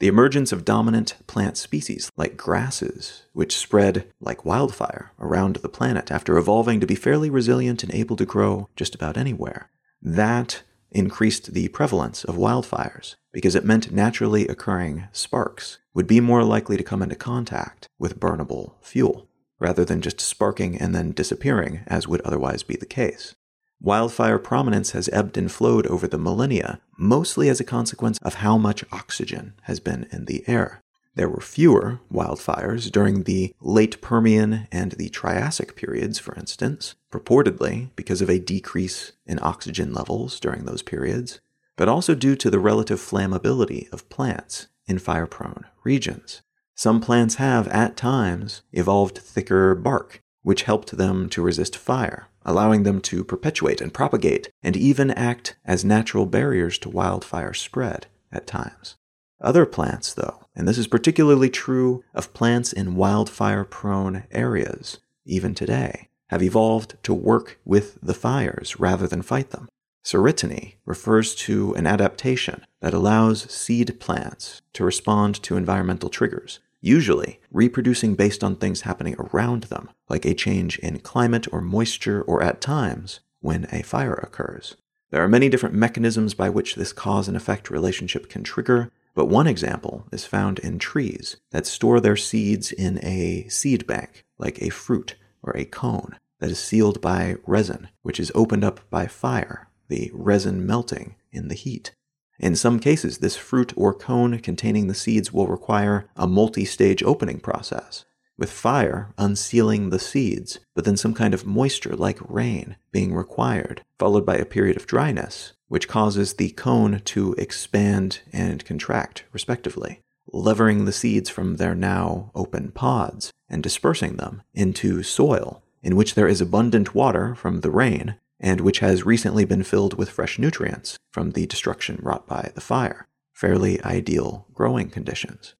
The 0.00 0.08
emergence 0.08 0.50
of 0.50 0.64
dominant 0.64 1.14
plant 1.26 1.58
species 1.58 2.10
like 2.16 2.38
grasses, 2.38 3.24
which 3.34 3.56
spread 3.56 4.06
like 4.18 4.46
wildfire 4.46 5.12
around 5.20 5.56
the 5.56 5.68
planet 5.68 6.10
after 6.10 6.38
evolving 6.38 6.80
to 6.80 6.86
be 6.86 6.94
fairly 6.94 7.28
resilient 7.28 7.82
and 7.82 7.94
able 7.94 8.16
to 8.16 8.24
grow 8.24 8.70
just 8.76 8.94
about 8.94 9.18
anywhere. 9.18 9.68
That 10.00 10.62
increased 10.90 11.52
the 11.52 11.68
prevalence 11.68 12.24
of 12.24 12.36
wildfires 12.36 13.16
because 13.30 13.54
it 13.54 13.66
meant 13.66 13.92
naturally 13.92 14.48
occurring 14.48 15.06
sparks 15.12 15.78
would 15.92 16.06
be 16.06 16.18
more 16.18 16.44
likely 16.44 16.78
to 16.78 16.82
come 16.82 17.02
into 17.02 17.14
contact 17.14 17.86
with 17.98 18.18
burnable 18.18 18.76
fuel, 18.80 19.28
rather 19.58 19.84
than 19.84 20.00
just 20.00 20.18
sparking 20.18 20.78
and 20.78 20.94
then 20.94 21.12
disappearing, 21.12 21.80
as 21.86 22.08
would 22.08 22.22
otherwise 22.22 22.62
be 22.62 22.74
the 22.74 22.86
case. 22.86 23.34
Wildfire 23.82 24.38
prominence 24.38 24.90
has 24.90 25.08
ebbed 25.10 25.38
and 25.38 25.50
flowed 25.50 25.86
over 25.86 26.06
the 26.06 26.18
millennia, 26.18 26.80
mostly 26.98 27.48
as 27.48 27.60
a 27.60 27.64
consequence 27.64 28.18
of 28.22 28.34
how 28.34 28.58
much 28.58 28.84
oxygen 28.92 29.54
has 29.62 29.80
been 29.80 30.06
in 30.12 30.26
the 30.26 30.44
air. 30.46 30.82
There 31.14 31.30
were 31.30 31.40
fewer 31.40 32.00
wildfires 32.12 32.92
during 32.92 33.22
the 33.22 33.54
late 33.60 34.00
Permian 34.00 34.68
and 34.70 34.92
the 34.92 35.08
Triassic 35.08 35.76
periods, 35.76 36.18
for 36.18 36.34
instance, 36.34 36.94
purportedly 37.10 37.90
because 37.96 38.20
of 38.20 38.28
a 38.28 38.38
decrease 38.38 39.12
in 39.26 39.38
oxygen 39.42 39.92
levels 39.92 40.38
during 40.38 40.66
those 40.66 40.82
periods, 40.82 41.40
but 41.76 41.88
also 41.88 42.14
due 42.14 42.36
to 42.36 42.50
the 42.50 42.60
relative 42.60 43.00
flammability 43.00 43.90
of 43.92 44.08
plants 44.10 44.68
in 44.86 44.98
fire 44.98 45.26
prone 45.26 45.64
regions. 45.84 46.42
Some 46.74 47.00
plants 47.00 47.36
have, 47.36 47.66
at 47.68 47.96
times, 47.96 48.62
evolved 48.72 49.18
thicker 49.18 49.74
bark, 49.74 50.22
which 50.42 50.62
helped 50.62 50.96
them 50.96 51.28
to 51.28 51.42
resist 51.42 51.76
fire, 51.76 52.28
allowing 52.44 52.82
them 52.82 53.00
to 53.00 53.24
perpetuate 53.24 53.80
and 53.80 53.92
propagate, 53.92 54.50
and 54.62 54.76
even 54.76 55.10
act 55.10 55.56
as 55.64 55.84
natural 55.84 56.26
barriers 56.26 56.78
to 56.78 56.88
wildfire 56.88 57.52
spread 57.52 58.06
at 58.32 58.46
times. 58.46 58.96
Other 59.40 59.66
plants, 59.66 60.12
though, 60.12 60.46
and 60.54 60.68
this 60.68 60.78
is 60.78 60.86
particularly 60.86 61.48
true 61.48 62.04
of 62.14 62.34
plants 62.34 62.72
in 62.72 62.96
wildfire 62.96 63.64
prone 63.64 64.24
areas, 64.30 64.98
even 65.24 65.54
today, 65.54 66.08
have 66.28 66.42
evolved 66.42 66.96
to 67.02 67.14
work 67.14 67.58
with 67.64 67.98
the 68.02 68.14
fires 68.14 68.78
rather 68.78 69.06
than 69.06 69.22
fight 69.22 69.50
them. 69.50 69.68
Serotiny 70.04 70.74
refers 70.86 71.34
to 71.34 71.74
an 71.74 71.86
adaptation 71.86 72.64
that 72.80 72.94
allows 72.94 73.50
seed 73.50 74.00
plants 74.00 74.62
to 74.72 74.84
respond 74.84 75.42
to 75.42 75.56
environmental 75.56 76.08
triggers, 76.08 76.60
usually 76.80 77.40
reproducing 77.50 78.14
based 78.14 78.42
on 78.42 78.56
things 78.56 78.82
happening 78.82 79.16
around 79.18 79.64
them, 79.64 79.90
like 80.08 80.24
a 80.24 80.34
change 80.34 80.78
in 80.78 80.98
climate 81.00 81.46
or 81.52 81.60
moisture, 81.60 82.22
or 82.22 82.42
at 82.42 82.60
times 82.60 83.20
when 83.40 83.66
a 83.72 83.82
fire 83.82 84.14
occurs. 84.14 84.76
There 85.10 85.22
are 85.22 85.28
many 85.28 85.48
different 85.48 85.74
mechanisms 85.74 86.34
by 86.34 86.48
which 86.50 86.76
this 86.76 86.92
cause 86.92 87.26
and 87.26 87.36
effect 87.36 87.70
relationship 87.70 88.28
can 88.28 88.44
trigger, 88.44 88.90
but 89.14 89.26
one 89.26 89.46
example 89.46 90.06
is 90.12 90.24
found 90.24 90.60
in 90.60 90.78
trees 90.78 91.36
that 91.50 91.66
store 91.66 92.00
their 92.00 92.16
seeds 92.16 92.70
in 92.70 93.04
a 93.04 93.46
seed 93.48 93.86
bank, 93.86 94.24
like 94.38 94.62
a 94.62 94.70
fruit 94.70 95.16
or 95.42 95.56
a 95.56 95.64
cone, 95.64 96.16
that 96.38 96.50
is 96.50 96.58
sealed 96.58 97.00
by 97.00 97.36
resin, 97.46 97.88
which 98.02 98.20
is 98.20 98.32
opened 98.34 98.64
up 98.64 98.80
by 98.88 99.06
fire, 99.06 99.68
the 99.88 100.10
resin 100.14 100.64
melting 100.64 101.16
in 101.32 101.48
the 101.48 101.54
heat. 101.54 101.92
In 102.40 102.56
some 102.56 102.80
cases, 102.80 103.18
this 103.18 103.36
fruit 103.36 103.74
or 103.76 103.92
cone 103.92 104.38
containing 104.38 104.86
the 104.86 104.94
seeds 104.94 105.30
will 105.30 105.46
require 105.46 106.08
a 106.16 106.26
multi 106.26 106.64
stage 106.64 107.02
opening 107.02 107.38
process, 107.38 108.06
with 108.38 108.50
fire 108.50 109.12
unsealing 109.18 109.90
the 109.90 109.98
seeds, 109.98 110.58
but 110.74 110.86
then 110.86 110.96
some 110.96 111.12
kind 111.12 111.34
of 111.34 111.44
moisture 111.44 111.94
like 111.94 112.18
rain 112.26 112.76
being 112.92 113.14
required, 113.14 113.82
followed 113.98 114.24
by 114.24 114.36
a 114.36 114.46
period 114.46 114.78
of 114.78 114.86
dryness, 114.86 115.52
which 115.68 115.86
causes 115.86 116.34
the 116.34 116.50
cone 116.52 117.02
to 117.04 117.34
expand 117.34 118.20
and 118.32 118.64
contract, 118.64 119.24
respectively, 119.32 120.00
levering 120.32 120.86
the 120.86 120.92
seeds 120.92 121.28
from 121.28 121.56
their 121.56 121.74
now 121.74 122.30
open 122.34 122.72
pods 122.72 123.30
and 123.50 123.62
dispersing 123.62 124.16
them 124.16 124.42
into 124.54 125.02
soil 125.02 125.62
in 125.82 125.94
which 125.94 126.14
there 126.14 126.28
is 126.28 126.40
abundant 126.40 126.94
water 126.94 127.34
from 127.34 127.60
the 127.60 127.70
rain 127.70 128.16
and 128.40 128.60
which 128.60 128.78
has 128.78 129.04
recently 129.04 129.44
been 129.44 129.62
filled 129.62 129.94
with 129.94 130.10
fresh 130.10 130.38
nutrients 130.38 130.98
from 131.10 131.32
the 131.32 131.46
destruction 131.46 131.98
wrought 132.02 132.26
by 132.26 132.50
the 132.54 132.60
fire. 132.60 133.06
Fairly 133.32 133.82
ideal 133.84 134.46
growing 134.52 134.90
conditions. 134.90 135.54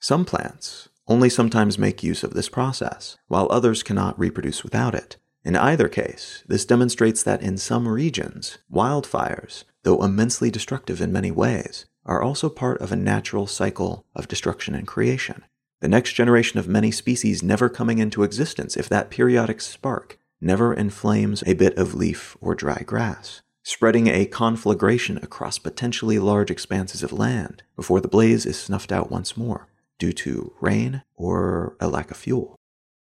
Some 0.00 0.24
plants 0.24 0.88
only 1.08 1.28
sometimes 1.30 1.78
make 1.78 2.02
use 2.02 2.24
of 2.24 2.34
this 2.34 2.48
process, 2.48 3.16
while 3.28 3.46
others 3.50 3.82
cannot 3.82 4.18
reproduce 4.18 4.64
without 4.64 4.94
it. 4.94 5.16
In 5.44 5.54
either 5.54 5.88
case, 5.88 6.42
this 6.48 6.64
demonstrates 6.64 7.22
that 7.22 7.42
in 7.42 7.56
some 7.56 7.86
regions, 7.86 8.58
wildfires, 8.72 9.64
though 9.84 10.02
immensely 10.02 10.50
destructive 10.50 11.00
in 11.00 11.12
many 11.12 11.30
ways, 11.30 11.86
are 12.04 12.22
also 12.22 12.48
part 12.48 12.80
of 12.80 12.90
a 12.90 12.96
natural 12.96 13.46
cycle 13.46 14.04
of 14.14 14.26
destruction 14.26 14.74
and 14.74 14.86
creation. 14.86 15.44
The 15.80 15.88
next 15.88 16.14
generation 16.14 16.58
of 16.58 16.66
many 16.66 16.90
species 16.90 17.42
never 17.42 17.68
coming 17.68 17.98
into 17.98 18.24
existence 18.24 18.76
if 18.76 18.88
that 18.88 19.10
periodic 19.10 19.60
spark 19.60 20.18
never 20.46 20.72
inflames 20.72 21.42
a 21.46 21.54
bit 21.54 21.76
of 21.76 21.94
leaf 21.94 22.36
or 22.40 22.54
dry 22.54 22.82
grass, 22.86 23.42
spreading 23.62 24.06
a 24.06 24.24
conflagration 24.24 25.18
across 25.18 25.58
potentially 25.58 26.18
large 26.18 26.50
expanses 26.50 27.02
of 27.02 27.12
land 27.12 27.64
before 27.74 28.00
the 28.00 28.08
blaze 28.08 28.46
is 28.46 28.58
snuffed 28.58 28.92
out 28.92 29.10
once 29.10 29.36
more 29.36 29.68
due 29.98 30.12
to 30.12 30.54
rain 30.60 31.02
or 31.16 31.76
a 31.80 31.88
lack 31.88 32.10
of 32.10 32.16
fuel. 32.16 32.56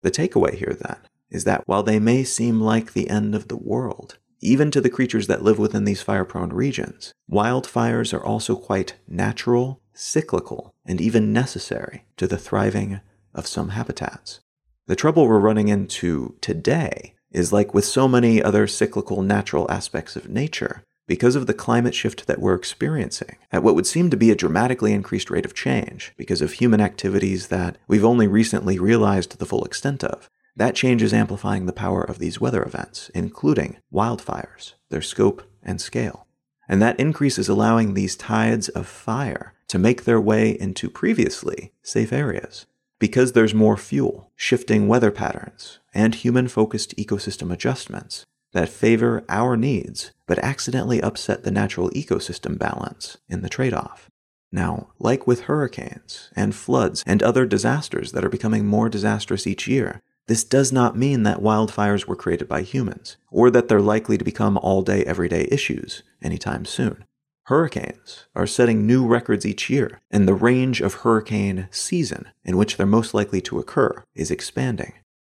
The 0.03 0.11
takeaway 0.11 0.55
here, 0.55 0.77
then, 0.81 0.99
is 1.31 1.45
that 1.45 1.67
while 1.67 1.83
they 1.83 1.99
may 1.99 2.25
seem 2.25 2.61
like 2.61 2.93
the 2.93 3.11
end 3.11 3.35
of 3.35 3.49
the 3.49 3.57
world, 3.57 4.19
even 4.41 4.71
to 4.71 4.81
the 4.81 4.91
creatures 4.91 5.27
that 5.29 5.43
live 5.43 5.59
within 5.59 5.85
these 5.85 6.03
fire 6.03 6.25
prone 6.25 6.53
regions, 6.53 7.13
wildfires 7.31 8.13
are 8.13 8.25
also 8.25 8.57
quite 8.57 8.95
natural, 9.09 9.81
cyclical, 9.95 10.75
and 10.85 11.01
even 11.01 11.33
necessary 11.33 12.05
to 12.17 12.27
the 12.27 12.39
thriving 12.39 13.01
of 13.35 13.47
some 13.47 13.71
habitats. 13.71 14.41
The 14.87 14.97
trouble 14.97 15.27
we're 15.27 15.39
running 15.39 15.69
into 15.69 16.37
today 16.41 17.15
is 17.33 17.53
like 17.53 17.75
with 17.75 17.85
so 17.85 18.07
many 18.07 18.43
other 18.43 18.67
cyclical 18.67 19.23
natural 19.23 19.71
aspects 19.71 20.17
of 20.17 20.29
nature, 20.29 20.85
because 21.07 21.35
of 21.35 21.47
the 21.47 21.55
climate 21.55 21.95
shift 21.95 22.27
that 22.27 22.41
we're 22.41 22.55
experiencing, 22.55 23.37
at 23.51 23.63
what 23.63 23.75
would 23.75 23.87
seem 23.87 24.09
to 24.11 24.17
be 24.17 24.31
a 24.31 24.37
dramatically 24.37 24.93
increased 24.93 25.31
rate 25.31 25.45
of 25.45 25.55
change 25.55 26.13
because 26.17 26.41
of 26.41 26.53
human 26.53 26.81
activities 26.81 27.49
that 27.49 27.77
we've 27.89 28.05
only 28.05 28.27
recently 28.29 28.79
realized 28.79 29.39
the 29.39 29.47
full 29.47 29.65
extent 29.65 30.05
of. 30.05 30.31
That 30.55 30.75
change 30.75 31.03
is 31.03 31.15
amplifying 31.15 31.67
the 31.67 31.73
power 31.73 32.03
of 32.03 32.19
these 32.19 32.41
weather 32.41 32.63
events, 32.63 33.11
including 33.15 33.79
wildfires, 33.93 34.75
their 34.91 35.03
scope 35.03 35.43
and 35.63 35.81
scale. 35.81 36.27
And 36.69 36.81
that 36.81 37.01
increase 37.01 37.39
is 37.39 37.49
allowing 37.49 37.95
these 37.95 38.17
tides 38.17 38.69
of 38.69 38.87
fire 38.87 39.55
to 39.69 39.79
make 39.79 40.05
their 40.05 40.21
way 40.21 40.51
into 40.51 40.89
previously 40.89 41.73
safe 41.83 42.13
areas. 42.13 42.67
Because 42.99 43.33
there's 43.33 43.55
more 43.55 43.77
fuel, 43.77 44.31
shifting 44.37 44.87
weather 44.87 45.11
patterns, 45.11 45.81
and 45.95 46.15
human 46.15 46.49
focused 46.49 46.97
ecosystem 46.97 47.53
adjustments 47.53 48.25
that 48.53 48.69
favor 48.69 49.25
our 49.29 49.57
needs 49.57 50.13
but 50.27 50.39
accidentally 50.39 51.01
upset 51.03 51.43
the 51.43 51.51
natural 51.51 51.91
ecosystem 51.91 52.59
balance 52.59 53.19
in 53.29 53.43
the 53.43 53.49
trade 53.49 53.75
off. 53.75 54.09
Now, 54.51 54.89
like 54.99 55.27
with 55.27 55.43
hurricanes 55.43 56.31
and 56.37 56.55
floods 56.55 57.03
and 57.07 57.23
other 57.23 57.47
disasters 57.47 58.13
that 58.13 58.25
are 58.25 58.31
becoming 58.31 58.67
more 58.67 58.91
disastrous 58.91 59.47
each 59.47 59.67
year, 59.67 60.03
this 60.29 60.45
does 60.45 60.71
not 60.71 60.97
mean 60.97 61.23
that 61.25 61.41
wildfires 61.41 62.07
were 62.07 62.15
created 62.15 62.49
by 62.49 62.63
humans, 62.63 63.17
or 63.31 63.51
that 63.51 63.69
they're 63.69 63.81
likely 63.81 64.17
to 64.19 64.25
become 64.25 64.57
all 64.59 64.83
day, 64.83 65.05
everyday 65.05 65.49
issues 65.51 66.03
anytime 66.23 66.65
soon. 66.65 67.05
Hurricanes 67.47 68.27
are 68.37 68.47
setting 68.47 68.87
new 68.87 69.07
records 69.07 69.45
each 69.45 69.69
year, 69.69 70.01
and 70.11 70.29
the 70.29 70.35
range 70.35 70.81
of 70.81 70.95
hurricane 70.95 71.67
season 71.73 72.29
in 72.45 72.57
which 72.57 72.77
they're 72.77 72.87
most 72.87 73.15
likely 73.15 73.41
to 73.41 73.59
occur 73.59 74.05
is 74.15 74.31
expanding. 74.31 74.93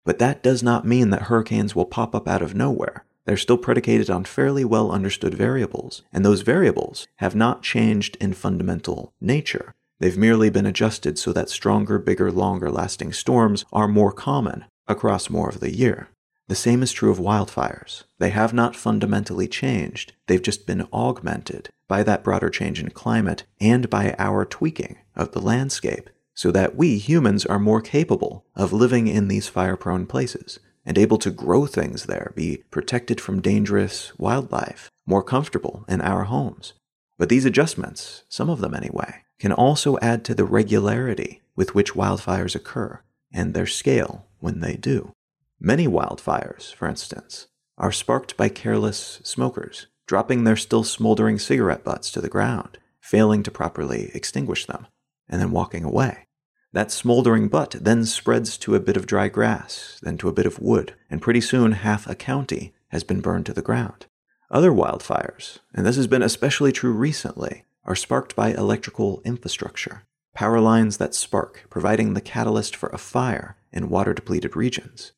But 0.06 0.20
that 0.20 0.44
does 0.44 0.62
not 0.62 0.86
mean 0.86 1.10
that 1.12 1.24
hurricanes 1.24 1.76
will 1.76 1.86
pop 1.86 2.14
up 2.14 2.28
out 2.28 2.42
of 2.42 2.56
nowhere. 2.56 3.06
They're 3.26 3.38
still 3.38 3.58
predicated 3.58 4.10
on 4.10 4.26
fairly 4.26 4.66
well 4.66 4.92
understood 4.92 5.34
variables, 5.34 6.04
and 6.12 6.26
those 6.26 6.42
variables 6.42 7.08
have 7.18 7.36
not 7.36 7.64
changed 7.64 8.18
in 8.20 8.34
fundamental 8.34 9.14
nature. 9.22 9.74
They've 10.00 10.18
merely 10.18 10.50
been 10.50 10.66
adjusted 10.66 11.18
so 11.18 11.32
that 11.32 11.50
stronger, 11.50 12.00
bigger, 12.00 12.32
longer 12.32 12.70
lasting 12.70 13.14
storms 13.14 13.64
are 13.72 13.88
more 13.88 14.12
common 14.12 14.66
across 14.88 15.30
more 15.30 15.48
of 15.48 15.62
the 15.62 15.74
year. 15.74 16.10
The 16.50 16.56
same 16.56 16.84
is 16.84 16.92
true 16.92 17.10
of 17.10 17.20
wildfires. 17.20 18.04
They 18.20 18.32
have 18.32 18.54
not 18.54 18.76
fundamentally 18.76 19.48
changed, 19.48 20.12
they've 20.28 20.42
just 20.42 20.68
been 20.68 20.86
augmented 20.92 21.70
by 21.88 22.04
that 22.04 22.24
broader 22.24 22.50
change 22.50 22.82
in 22.82 22.90
climate 22.90 23.46
and 23.62 23.90
by 23.90 24.14
our 24.20 24.44
tweaking 24.44 24.98
of 25.16 25.32
the 25.32 25.42
landscape 25.42 26.10
so 26.34 26.52
that 26.52 26.76
we 26.76 26.98
humans 26.98 27.46
are 27.46 27.60
more 27.60 27.82
capable 27.82 28.46
of 28.56 28.74
living 28.74 29.08
in 29.08 29.28
these 29.28 29.48
fire 29.48 29.78
prone 29.78 30.06
places 30.06 30.60
and 30.86 30.98
able 30.98 31.18
to 31.18 31.32
grow 31.32 31.66
things 31.66 32.06
there, 32.06 32.34
be 32.36 32.64
protected 32.70 33.22
from 33.22 33.42
dangerous 33.42 34.12
wildlife, 34.18 34.92
more 35.06 35.24
comfortable 35.24 35.86
in 35.88 36.02
our 36.02 36.26
homes. 36.26 36.74
But 37.18 37.30
these 37.30 37.46
adjustments, 37.46 38.24
some 38.28 38.50
of 38.50 38.60
them 38.60 38.74
anyway, 38.74 39.24
can 39.40 39.52
also 39.52 39.98
add 40.00 40.26
to 40.26 40.36
the 40.36 40.46
regularity 40.46 41.42
with 41.56 41.76
which 41.76 41.94
wildfires 41.94 42.56
occur 42.56 43.02
and 43.32 43.54
their 43.54 43.66
scale 43.66 44.26
when 44.40 44.60
they 44.60 44.76
do. 44.76 45.12
Many 45.60 45.88
wildfires, 45.88 46.74
for 46.74 46.88
instance, 46.88 47.48
are 47.78 47.92
sparked 47.92 48.36
by 48.36 48.50
careless 48.50 49.22
smokers, 49.24 49.88
dropping 50.08 50.44
their 50.44 50.56
still 50.58 50.84
smoldering 50.84 51.40
cigarette 51.40 51.84
butts 51.84 52.12
to 52.12 52.22
the 52.22 52.30
ground, 52.30 52.78
failing 53.00 53.44
to 53.44 53.52
properly 53.52 54.12
extinguish 54.14 54.66
them. 54.66 54.88
And 55.30 55.42
then 55.42 55.52
walking 55.52 55.84
away. 55.84 56.28
That 56.74 56.92
smoldering 56.92 57.50
butt 57.50 57.76
then 57.80 58.06
spreads 58.06 58.58
to 58.58 58.76
a 58.76 58.80
bit 58.80 58.98
of 58.98 59.06
dry 59.06 59.28
grass, 59.28 60.00
then 60.02 60.18
to 60.18 60.30
a 60.30 60.34
bit 60.34 60.46
of 60.46 60.60
wood, 60.60 60.96
and 61.10 61.22
pretty 61.22 61.42
soon 61.42 61.74
half 61.74 62.08
a 62.08 62.16
county 62.16 62.74
has 62.88 63.04
been 63.04 63.22
burned 63.22 63.46
to 63.46 63.54
the 63.54 63.62
ground. 63.62 64.08
Other 64.50 64.72
wildfires, 64.72 65.60
and 65.74 65.86
this 65.86 65.96
has 65.96 66.08
been 66.08 66.24
especially 66.24 66.72
true 66.72 66.92
recently, 66.92 67.66
are 67.86 67.96
sparked 67.96 68.36
by 68.36 68.54
electrical 68.54 69.22
infrastructure. 69.24 70.04
Power 70.34 70.60
lines 70.60 70.98
that 70.98 71.14
spark, 71.14 71.66
providing 71.70 72.14
the 72.14 72.22
catalyst 72.22 72.76
for 72.76 72.90
a 72.90 72.98
fire 72.98 73.56
in 73.72 73.90
water 73.90 74.14
depleted 74.14 74.56
regions. 74.56 75.12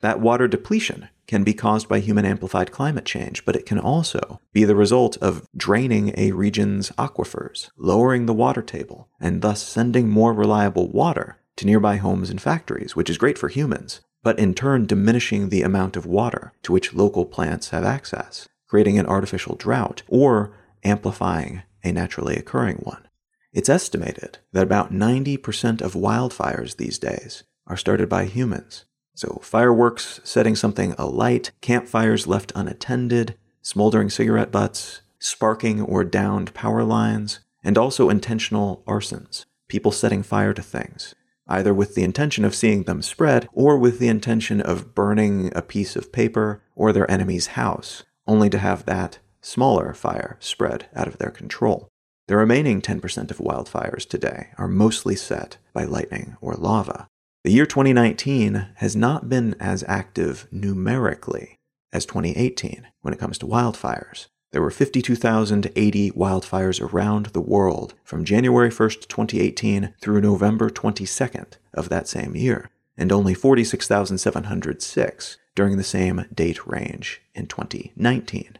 That 0.00 0.20
water 0.20 0.46
depletion 0.46 1.08
can 1.26 1.44
be 1.44 1.52
caused 1.52 1.88
by 1.88 2.00
human 2.00 2.24
amplified 2.24 2.72
climate 2.72 3.04
change, 3.04 3.44
but 3.44 3.56
it 3.56 3.66
can 3.66 3.78
also 3.78 4.40
be 4.52 4.64
the 4.64 4.76
result 4.76 5.16
of 5.18 5.46
draining 5.56 6.14
a 6.16 6.32
region's 6.32 6.90
aquifers, 6.92 7.70
lowering 7.76 8.26
the 8.26 8.34
water 8.34 8.62
table, 8.62 9.08
and 9.20 9.42
thus 9.42 9.62
sending 9.62 10.08
more 10.08 10.32
reliable 10.32 10.88
water 10.88 11.38
to 11.56 11.66
nearby 11.66 11.96
homes 11.96 12.30
and 12.30 12.40
factories, 12.40 12.96
which 12.96 13.10
is 13.10 13.18
great 13.18 13.36
for 13.36 13.48
humans, 13.48 14.00
but 14.22 14.38
in 14.38 14.54
turn 14.54 14.86
diminishing 14.86 15.48
the 15.48 15.62
amount 15.62 15.96
of 15.96 16.06
water 16.06 16.52
to 16.62 16.72
which 16.72 16.94
local 16.94 17.24
plants 17.26 17.70
have 17.70 17.84
access, 17.84 18.48
creating 18.68 18.98
an 18.98 19.06
artificial 19.06 19.56
drought 19.56 20.02
or 20.08 20.52
amplifying 20.84 21.62
a 21.84 21.92
naturally 21.92 22.36
occurring 22.36 22.76
one. 22.76 23.06
It's 23.52 23.68
estimated 23.68 24.38
that 24.52 24.62
about 24.62 24.92
90% 24.92 25.80
of 25.80 25.94
wildfires 25.94 26.76
these 26.76 26.98
days 26.98 27.44
are 27.66 27.76
started 27.76 28.08
by 28.08 28.24
humans, 28.24 28.84
so, 29.18 29.40
fireworks 29.42 30.20
setting 30.22 30.54
something 30.54 30.94
alight, 30.96 31.50
campfires 31.60 32.28
left 32.28 32.52
unattended, 32.54 33.36
smoldering 33.60 34.10
cigarette 34.10 34.52
butts, 34.52 35.02
sparking 35.18 35.82
or 35.82 36.04
downed 36.04 36.54
power 36.54 36.84
lines, 36.84 37.40
and 37.64 37.76
also 37.76 38.10
intentional 38.10 38.84
arsons, 38.86 39.44
people 39.66 39.90
setting 39.90 40.22
fire 40.22 40.54
to 40.54 40.62
things, 40.62 41.16
either 41.48 41.74
with 41.74 41.96
the 41.96 42.04
intention 42.04 42.44
of 42.44 42.54
seeing 42.54 42.84
them 42.84 43.02
spread 43.02 43.48
or 43.52 43.76
with 43.76 43.98
the 43.98 44.06
intention 44.06 44.60
of 44.60 44.94
burning 44.94 45.50
a 45.52 45.62
piece 45.62 45.96
of 45.96 46.12
paper 46.12 46.62
or 46.76 46.92
their 46.92 47.10
enemy's 47.10 47.48
house, 47.48 48.04
only 48.28 48.48
to 48.48 48.58
have 48.58 48.84
that 48.84 49.18
smaller 49.40 49.92
fire 49.94 50.36
spread 50.38 50.86
out 50.94 51.08
of 51.08 51.18
their 51.18 51.32
control. 51.32 51.88
The 52.28 52.36
remaining 52.36 52.80
10% 52.80 53.32
of 53.32 53.38
wildfires 53.38 54.08
today 54.08 54.50
are 54.58 54.68
mostly 54.68 55.16
set 55.16 55.56
by 55.72 55.82
lightning 55.82 56.36
or 56.40 56.54
lava, 56.54 57.08
the 57.44 57.52
year 57.52 57.66
2019 57.66 58.68
has 58.76 58.96
not 58.96 59.28
been 59.28 59.54
as 59.60 59.84
active 59.86 60.48
numerically 60.50 61.56
as 61.92 62.04
2018 62.04 62.88
when 63.00 63.14
it 63.14 63.20
comes 63.20 63.38
to 63.38 63.46
wildfires. 63.46 64.26
There 64.50 64.62
were 64.62 64.70
52,080 64.70 66.10
wildfires 66.12 66.80
around 66.80 67.26
the 67.26 67.40
world 67.40 67.94
from 68.02 68.24
January 68.24 68.70
1st, 68.70 69.08
2018 69.08 69.94
through 70.00 70.20
November 70.20 70.70
22nd 70.70 71.58
of 71.74 71.90
that 71.90 72.08
same 72.08 72.34
year, 72.34 72.70
and 72.96 73.12
only 73.12 73.34
46,706 73.34 75.36
during 75.54 75.76
the 75.76 75.84
same 75.84 76.24
date 76.34 76.66
range 76.66 77.20
in 77.34 77.46
2019. 77.46 78.58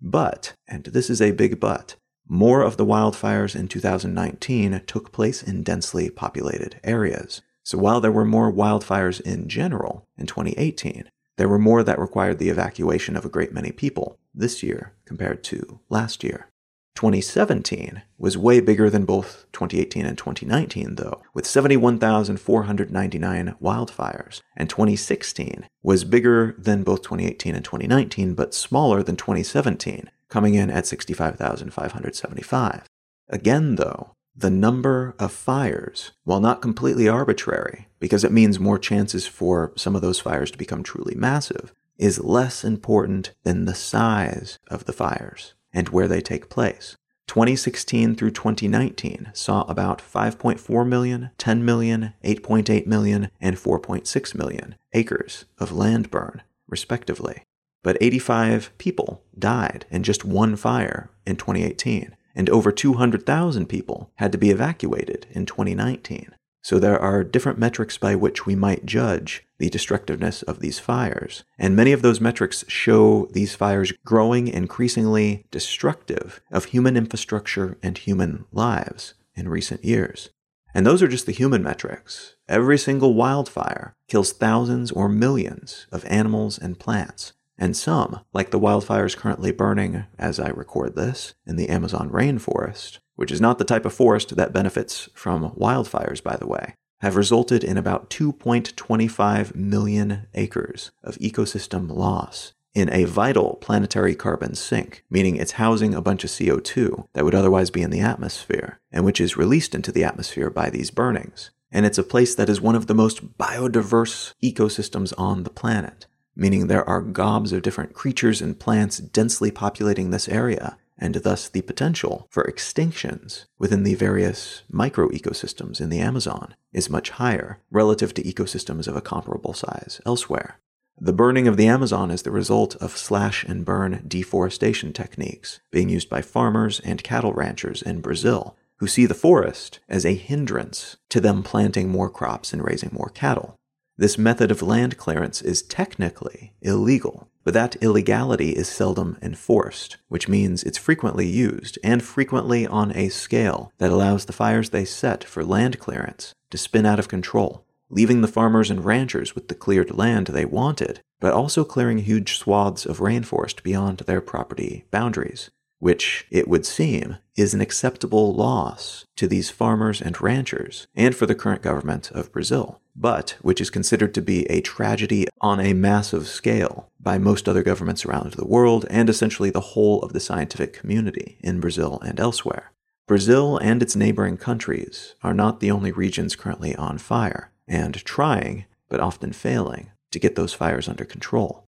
But, 0.00 0.52
and 0.68 0.84
this 0.84 1.08
is 1.08 1.22
a 1.22 1.32
big 1.32 1.58
but, 1.58 1.96
more 2.28 2.62
of 2.62 2.76
the 2.76 2.86
wildfires 2.86 3.56
in 3.56 3.68
2019 3.68 4.82
took 4.86 5.12
place 5.12 5.42
in 5.42 5.62
densely 5.62 6.10
populated 6.10 6.78
areas. 6.84 7.40
So 7.64 7.78
while 7.78 8.00
there 8.00 8.12
were 8.12 8.24
more 8.24 8.52
wildfires 8.52 9.20
in 9.20 9.48
general 9.48 10.04
in 10.16 10.26
2018, 10.26 11.10
there 11.36 11.48
were 11.48 11.58
more 11.58 11.82
that 11.82 11.98
required 11.98 12.38
the 12.38 12.50
evacuation 12.50 13.16
of 13.16 13.24
a 13.24 13.30
great 13.30 13.52
many 13.52 13.72
people 13.72 14.18
this 14.34 14.62
year 14.62 14.92
compared 15.04 15.42
to 15.44 15.80
last 15.88 16.22
year. 16.22 16.48
2017 16.94 18.02
was 18.18 18.36
way 18.36 18.60
bigger 18.60 18.90
than 18.90 19.06
both 19.06 19.46
2018 19.52 20.04
and 20.04 20.18
2019, 20.18 20.96
though, 20.96 21.22
with 21.32 21.46
71,499 21.46 23.54
wildfires. 23.62 24.42
And 24.56 24.68
2016 24.68 25.66
was 25.82 26.04
bigger 26.04 26.54
than 26.58 26.82
both 26.82 27.00
2018 27.02 27.54
and 27.54 27.64
2019, 27.64 28.34
but 28.34 28.52
smaller 28.54 29.02
than 29.02 29.16
2017, 29.16 30.10
coming 30.28 30.52
in 30.54 30.70
at 30.70 30.86
65,575. 30.86 32.84
Again, 33.30 33.76
though, 33.76 34.12
the 34.34 34.50
number 34.50 35.14
of 35.18 35.32
fires, 35.32 36.12
while 36.24 36.40
not 36.40 36.62
completely 36.62 37.08
arbitrary, 37.08 37.88
because 38.00 38.24
it 38.24 38.32
means 38.32 38.58
more 38.58 38.78
chances 38.78 39.26
for 39.26 39.72
some 39.76 39.94
of 39.94 40.02
those 40.02 40.20
fires 40.20 40.50
to 40.50 40.58
become 40.58 40.82
truly 40.82 41.14
massive, 41.14 41.72
is 41.98 42.24
less 42.24 42.64
important 42.64 43.32
than 43.44 43.64
the 43.64 43.74
size 43.74 44.58
of 44.68 44.86
the 44.86 44.92
fires 44.92 45.54
and 45.72 45.90
where 45.90 46.08
they 46.08 46.20
take 46.20 46.48
place. 46.48 46.96
2016 47.28 48.16
through 48.16 48.30
2019 48.30 49.30
saw 49.32 49.62
about 49.62 50.02
5.4 50.02 50.86
million, 50.86 51.30
10 51.38 51.64
million, 51.64 52.12
8.8 52.24 52.86
million, 52.86 53.30
and 53.40 53.56
4.6 53.56 54.34
million 54.34 54.74
acres 54.92 55.44
of 55.58 55.72
land 55.72 56.10
burn, 56.10 56.42
respectively. 56.68 57.44
But 57.82 57.96
85 58.00 58.76
people 58.78 59.22
died 59.38 59.86
in 59.90 60.02
just 60.02 60.24
one 60.24 60.56
fire 60.56 61.10
in 61.26 61.36
2018, 61.36 62.16
and 62.34 62.48
over 62.50 62.72
200,000 62.72 63.66
people 63.66 64.10
had 64.16 64.32
to 64.32 64.38
be 64.38 64.50
evacuated 64.50 65.26
in 65.30 65.46
2019. 65.46 66.34
So 66.64 66.78
there 66.78 66.98
are 66.98 67.24
different 67.24 67.58
metrics 67.58 67.98
by 67.98 68.14
which 68.14 68.46
we 68.46 68.54
might 68.54 68.86
judge 68.86 69.44
the 69.58 69.68
destructiveness 69.68 70.42
of 70.42 70.60
these 70.60 70.78
fires, 70.78 71.42
and 71.58 71.74
many 71.74 71.90
of 71.90 72.02
those 72.02 72.20
metrics 72.20 72.64
show 72.68 73.26
these 73.32 73.56
fires 73.56 73.92
growing 74.04 74.46
increasingly 74.46 75.44
destructive 75.50 76.40
of 76.52 76.66
human 76.66 76.96
infrastructure 76.96 77.78
and 77.82 77.98
human 77.98 78.44
lives 78.52 79.14
in 79.34 79.48
recent 79.48 79.84
years. 79.84 80.30
And 80.72 80.86
those 80.86 81.02
are 81.02 81.08
just 81.08 81.26
the 81.26 81.32
human 81.32 81.62
metrics. 81.62 82.36
Every 82.48 82.78
single 82.78 83.14
wildfire 83.14 83.94
kills 84.06 84.32
thousands 84.32 84.90
or 84.92 85.08
millions 85.08 85.86
of 85.90 86.04
animals 86.06 86.58
and 86.58 86.78
plants, 86.78 87.32
and 87.62 87.76
some, 87.76 88.18
like 88.32 88.50
the 88.50 88.58
wildfires 88.58 89.16
currently 89.16 89.52
burning 89.52 90.04
as 90.18 90.40
I 90.40 90.48
record 90.48 90.96
this 90.96 91.34
in 91.46 91.54
the 91.54 91.68
Amazon 91.68 92.10
rainforest, 92.10 92.98
which 93.14 93.30
is 93.30 93.40
not 93.40 93.58
the 93.58 93.64
type 93.64 93.86
of 93.86 93.94
forest 93.94 94.34
that 94.34 94.52
benefits 94.52 95.08
from 95.14 95.52
wildfires, 95.52 96.20
by 96.20 96.34
the 96.34 96.48
way, 96.48 96.74
have 97.02 97.14
resulted 97.14 97.62
in 97.62 97.78
about 97.78 98.10
2.25 98.10 99.54
million 99.54 100.26
acres 100.34 100.90
of 101.04 101.14
ecosystem 101.18 101.88
loss 101.88 102.52
in 102.74 102.92
a 102.92 103.04
vital 103.04 103.58
planetary 103.60 104.16
carbon 104.16 104.56
sink, 104.56 105.04
meaning 105.08 105.36
it's 105.36 105.52
housing 105.52 105.94
a 105.94 106.02
bunch 106.02 106.24
of 106.24 106.30
CO2 106.30 107.06
that 107.12 107.24
would 107.24 107.34
otherwise 107.34 107.70
be 107.70 107.82
in 107.82 107.90
the 107.90 108.00
atmosphere, 108.00 108.80
and 108.90 109.04
which 109.04 109.20
is 109.20 109.36
released 109.36 109.72
into 109.72 109.92
the 109.92 110.02
atmosphere 110.02 110.50
by 110.50 110.68
these 110.68 110.90
burnings. 110.90 111.52
And 111.70 111.86
it's 111.86 111.98
a 111.98 112.02
place 112.02 112.34
that 112.34 112.48
is 112.48 112.60
one 112.60 112.74
of 112.74 112.88
the 112.88 112.94
most 112.94 113.38
biodiverse 113.38 114.34
ecosystems 114.42 115.12
on 115.16 115.44
the 115.44 115.50
planet 115.50 116.06
meaning 116.34 116.66
there 116.66 116.88
are 116.88 117.00
gobs 117.00 117.52
of 117.52 117.62
different 117.62 117.94
creatures 117.94 118.40
and 118.40 118.58
plants 118.58 118.98
densely 118.98 119.50
populating 119.50 120.10
this 120.10 120.28
area, 120.28 120.76
and 120.98 121.14
thus 121.16 121.48
the 121.48 121.62
potential 121.62 122.28
for 122.30 122.44
extinctions 122.44 123.46
within 123.58 123.82
the 123.82 123.94
various 123.94 124.62
microecosystems 124.72 125.80
in 125.80 125.88
the 125.88 125.98
Amazon 125.98 126.54
is 126.72 126.88
much 126.88 127.10
higher 127.10 127.58
relative 127.70 128.14
to 128.14 128.22
ecosystems 128.22 128.86
of 128.86 128.94
a 128.94 129.00
comparable 129.00 129.52
size 129.52 130.00
elsewhere. 130.06 130.60
The 131.00 131.12
burning 131.12 131.48
of 131.48 131.56
the 131.56 131.66
Amazon 131.66 132.10
is 132.10 132.22
the 132.22 132.30
result 132.30 132.76
of 132.76 132.96
slash 132.96 133.44
and 133.44 133.64
burn 133.64 134.04
deforestation 134.06 134.92
techniques 134.92 135.60
being 135.70 135.88
used 135.88 136.08
by 136.08 136.22
farmers 136.22 136.80
and 136.84 137.02
cattle 137.02 137.32
ranchers 137.32 137.82
in 137.82 138.00
Brazil, 138.00 138.56
who 138.76 138.86
see 138.86 139.06
the 139.06 139.14
forest 139.14 139.80
as 139.88 140.04
a 140.04 140.14
hindrance 140.14 140.96
to 141.08 141.20
them 141.20 141.42
planting 141.42 141.88
more 141.88 142.10
crops 142.10 142.52
and 142.52 142.64
raising 142.64 142.90
more 142.92 143.08
cattle. 143.08 143.56
This 143.98 144.16
method 144.16 144.50
of 144.50 144.62
land 144.62 144.96
clearance 144.96 145.42
is 145.42 145.62
technically 145.62 146.54
illegal, 146.62 147.28
but 147.44 147.54
that 147.54 147.76
illegality 147.82 148.50
is 148.50 148.68
seldom 148.68 149.18
enforced, 149.20 149.98
which 150.08 150.28
means 150.28 150.62
it's 150.62 150.78
frequently 150.78 151.26
used, 151.26 151.78
and 151.84 152.02
frequently 152.02 152.66
on 152.66 152.96
a 152.96 153.10
scale 153.10 153.70
that 153.78 153.90
allows 153.90 154.24
the 154.24 154.32
fires 154.32 154.70
they 154.70 154.84
set 154.84 155.22
for 155.22 155.44
land 155.44 155.78
clearance 155.78 156.34
to 156.50 156.58
spin 156.58 156.86
out 156.86 156.98
of 156.98 157.08
control, 157.08 157.66
leaving 157.90 158.22
the 158.22 158.28
farmers 158.28 158.70
and 158.70 158.84
ranchers 158.84 159.34
with 159.34 159.48
the 159.48 159.54
cleared 159.54 159.90
land 159.90 160.28
they 160.28 160.44
wanted, 160.44 161.00
but 161.20 161.32
also 161.32 161.64
clearing 161.64 161.98
huge 161.98 162.38
swaths 162.38 162.86
of 162.86 162.98
rainforest 162.98 163.62
beyond 163.62 163.98
their 163.98 164.20
property 164.20 164.84
boundaries, 164.90 165.50
which, 165.80 166.26
it 166.30 166.48
would 166.48 166.64
seem, 166.64 167.18
is 167.36 167.54
an 167.54 167.60
acceptable 167.60 168.34
loss 168.34 169.04
to 169.16 169.26
these 169.26 169.50
farmers 169.50 170.00
and 170.00 170.20
ranchers, 170.20 170.86
and 170.94 171.14
for 171.14 171.26
the 171.26 171.34
current 171.34 171.60
government 171.60 172.10
of 172.12 172.32
Brazil, 172.32 172.80
but 172.94 173.36
which 173.42 173.60
is 173.60 173.70
considered 173.70 174.14
to 174.14 174.22
be 174.22 174.44
a 174.50 174.60
tragedy 174.60 175.26
on 175.40 175.60
a 175.60 175.72
massive 175.72 176.28
scale 176.28 176.90
by 177.00 177.18
most 177.18 177.48
other 177.48 177.62
governments 177.62 178.04
around 178.04 178.32
the 178.34 178.46
world 178.46 178.86
and 178.90 179.08
essentially 179.08 179.50
the 179.50 179.60
whole 179.60 180.00
of 180.02 180.12
the 180.12 180.20
scientific 180.20 180.72
community 180.72 181.38
in 181.40 181.60
Brazil 181.60 182.00
and 182.04 182.20
elsewhere. 182.20 182.72
Brazil 183.08 183.58
and 183.58 183.82
its 183.82 183.96
neighboring 183.96 184.36
countries 184.36 185.14
are 185.22 185.34
not 185.34 185.60
the 185.60 185.70
only 185.70 185.90
regions 185.90 186.36
currently 186.36 186.74
on 186.76 186.98
fire, 186.98 187.50
and 187.66 188.04
trying, 188.04 188.64
but 188.88 189.00
often 189.00 189.32
failing, 189.32 189.90
to 190.10 190.18
get 190.18 190.36
those 190.36 190.54
fires 190.54 190.88
under 190.88 191.04
control. 191.04 191.64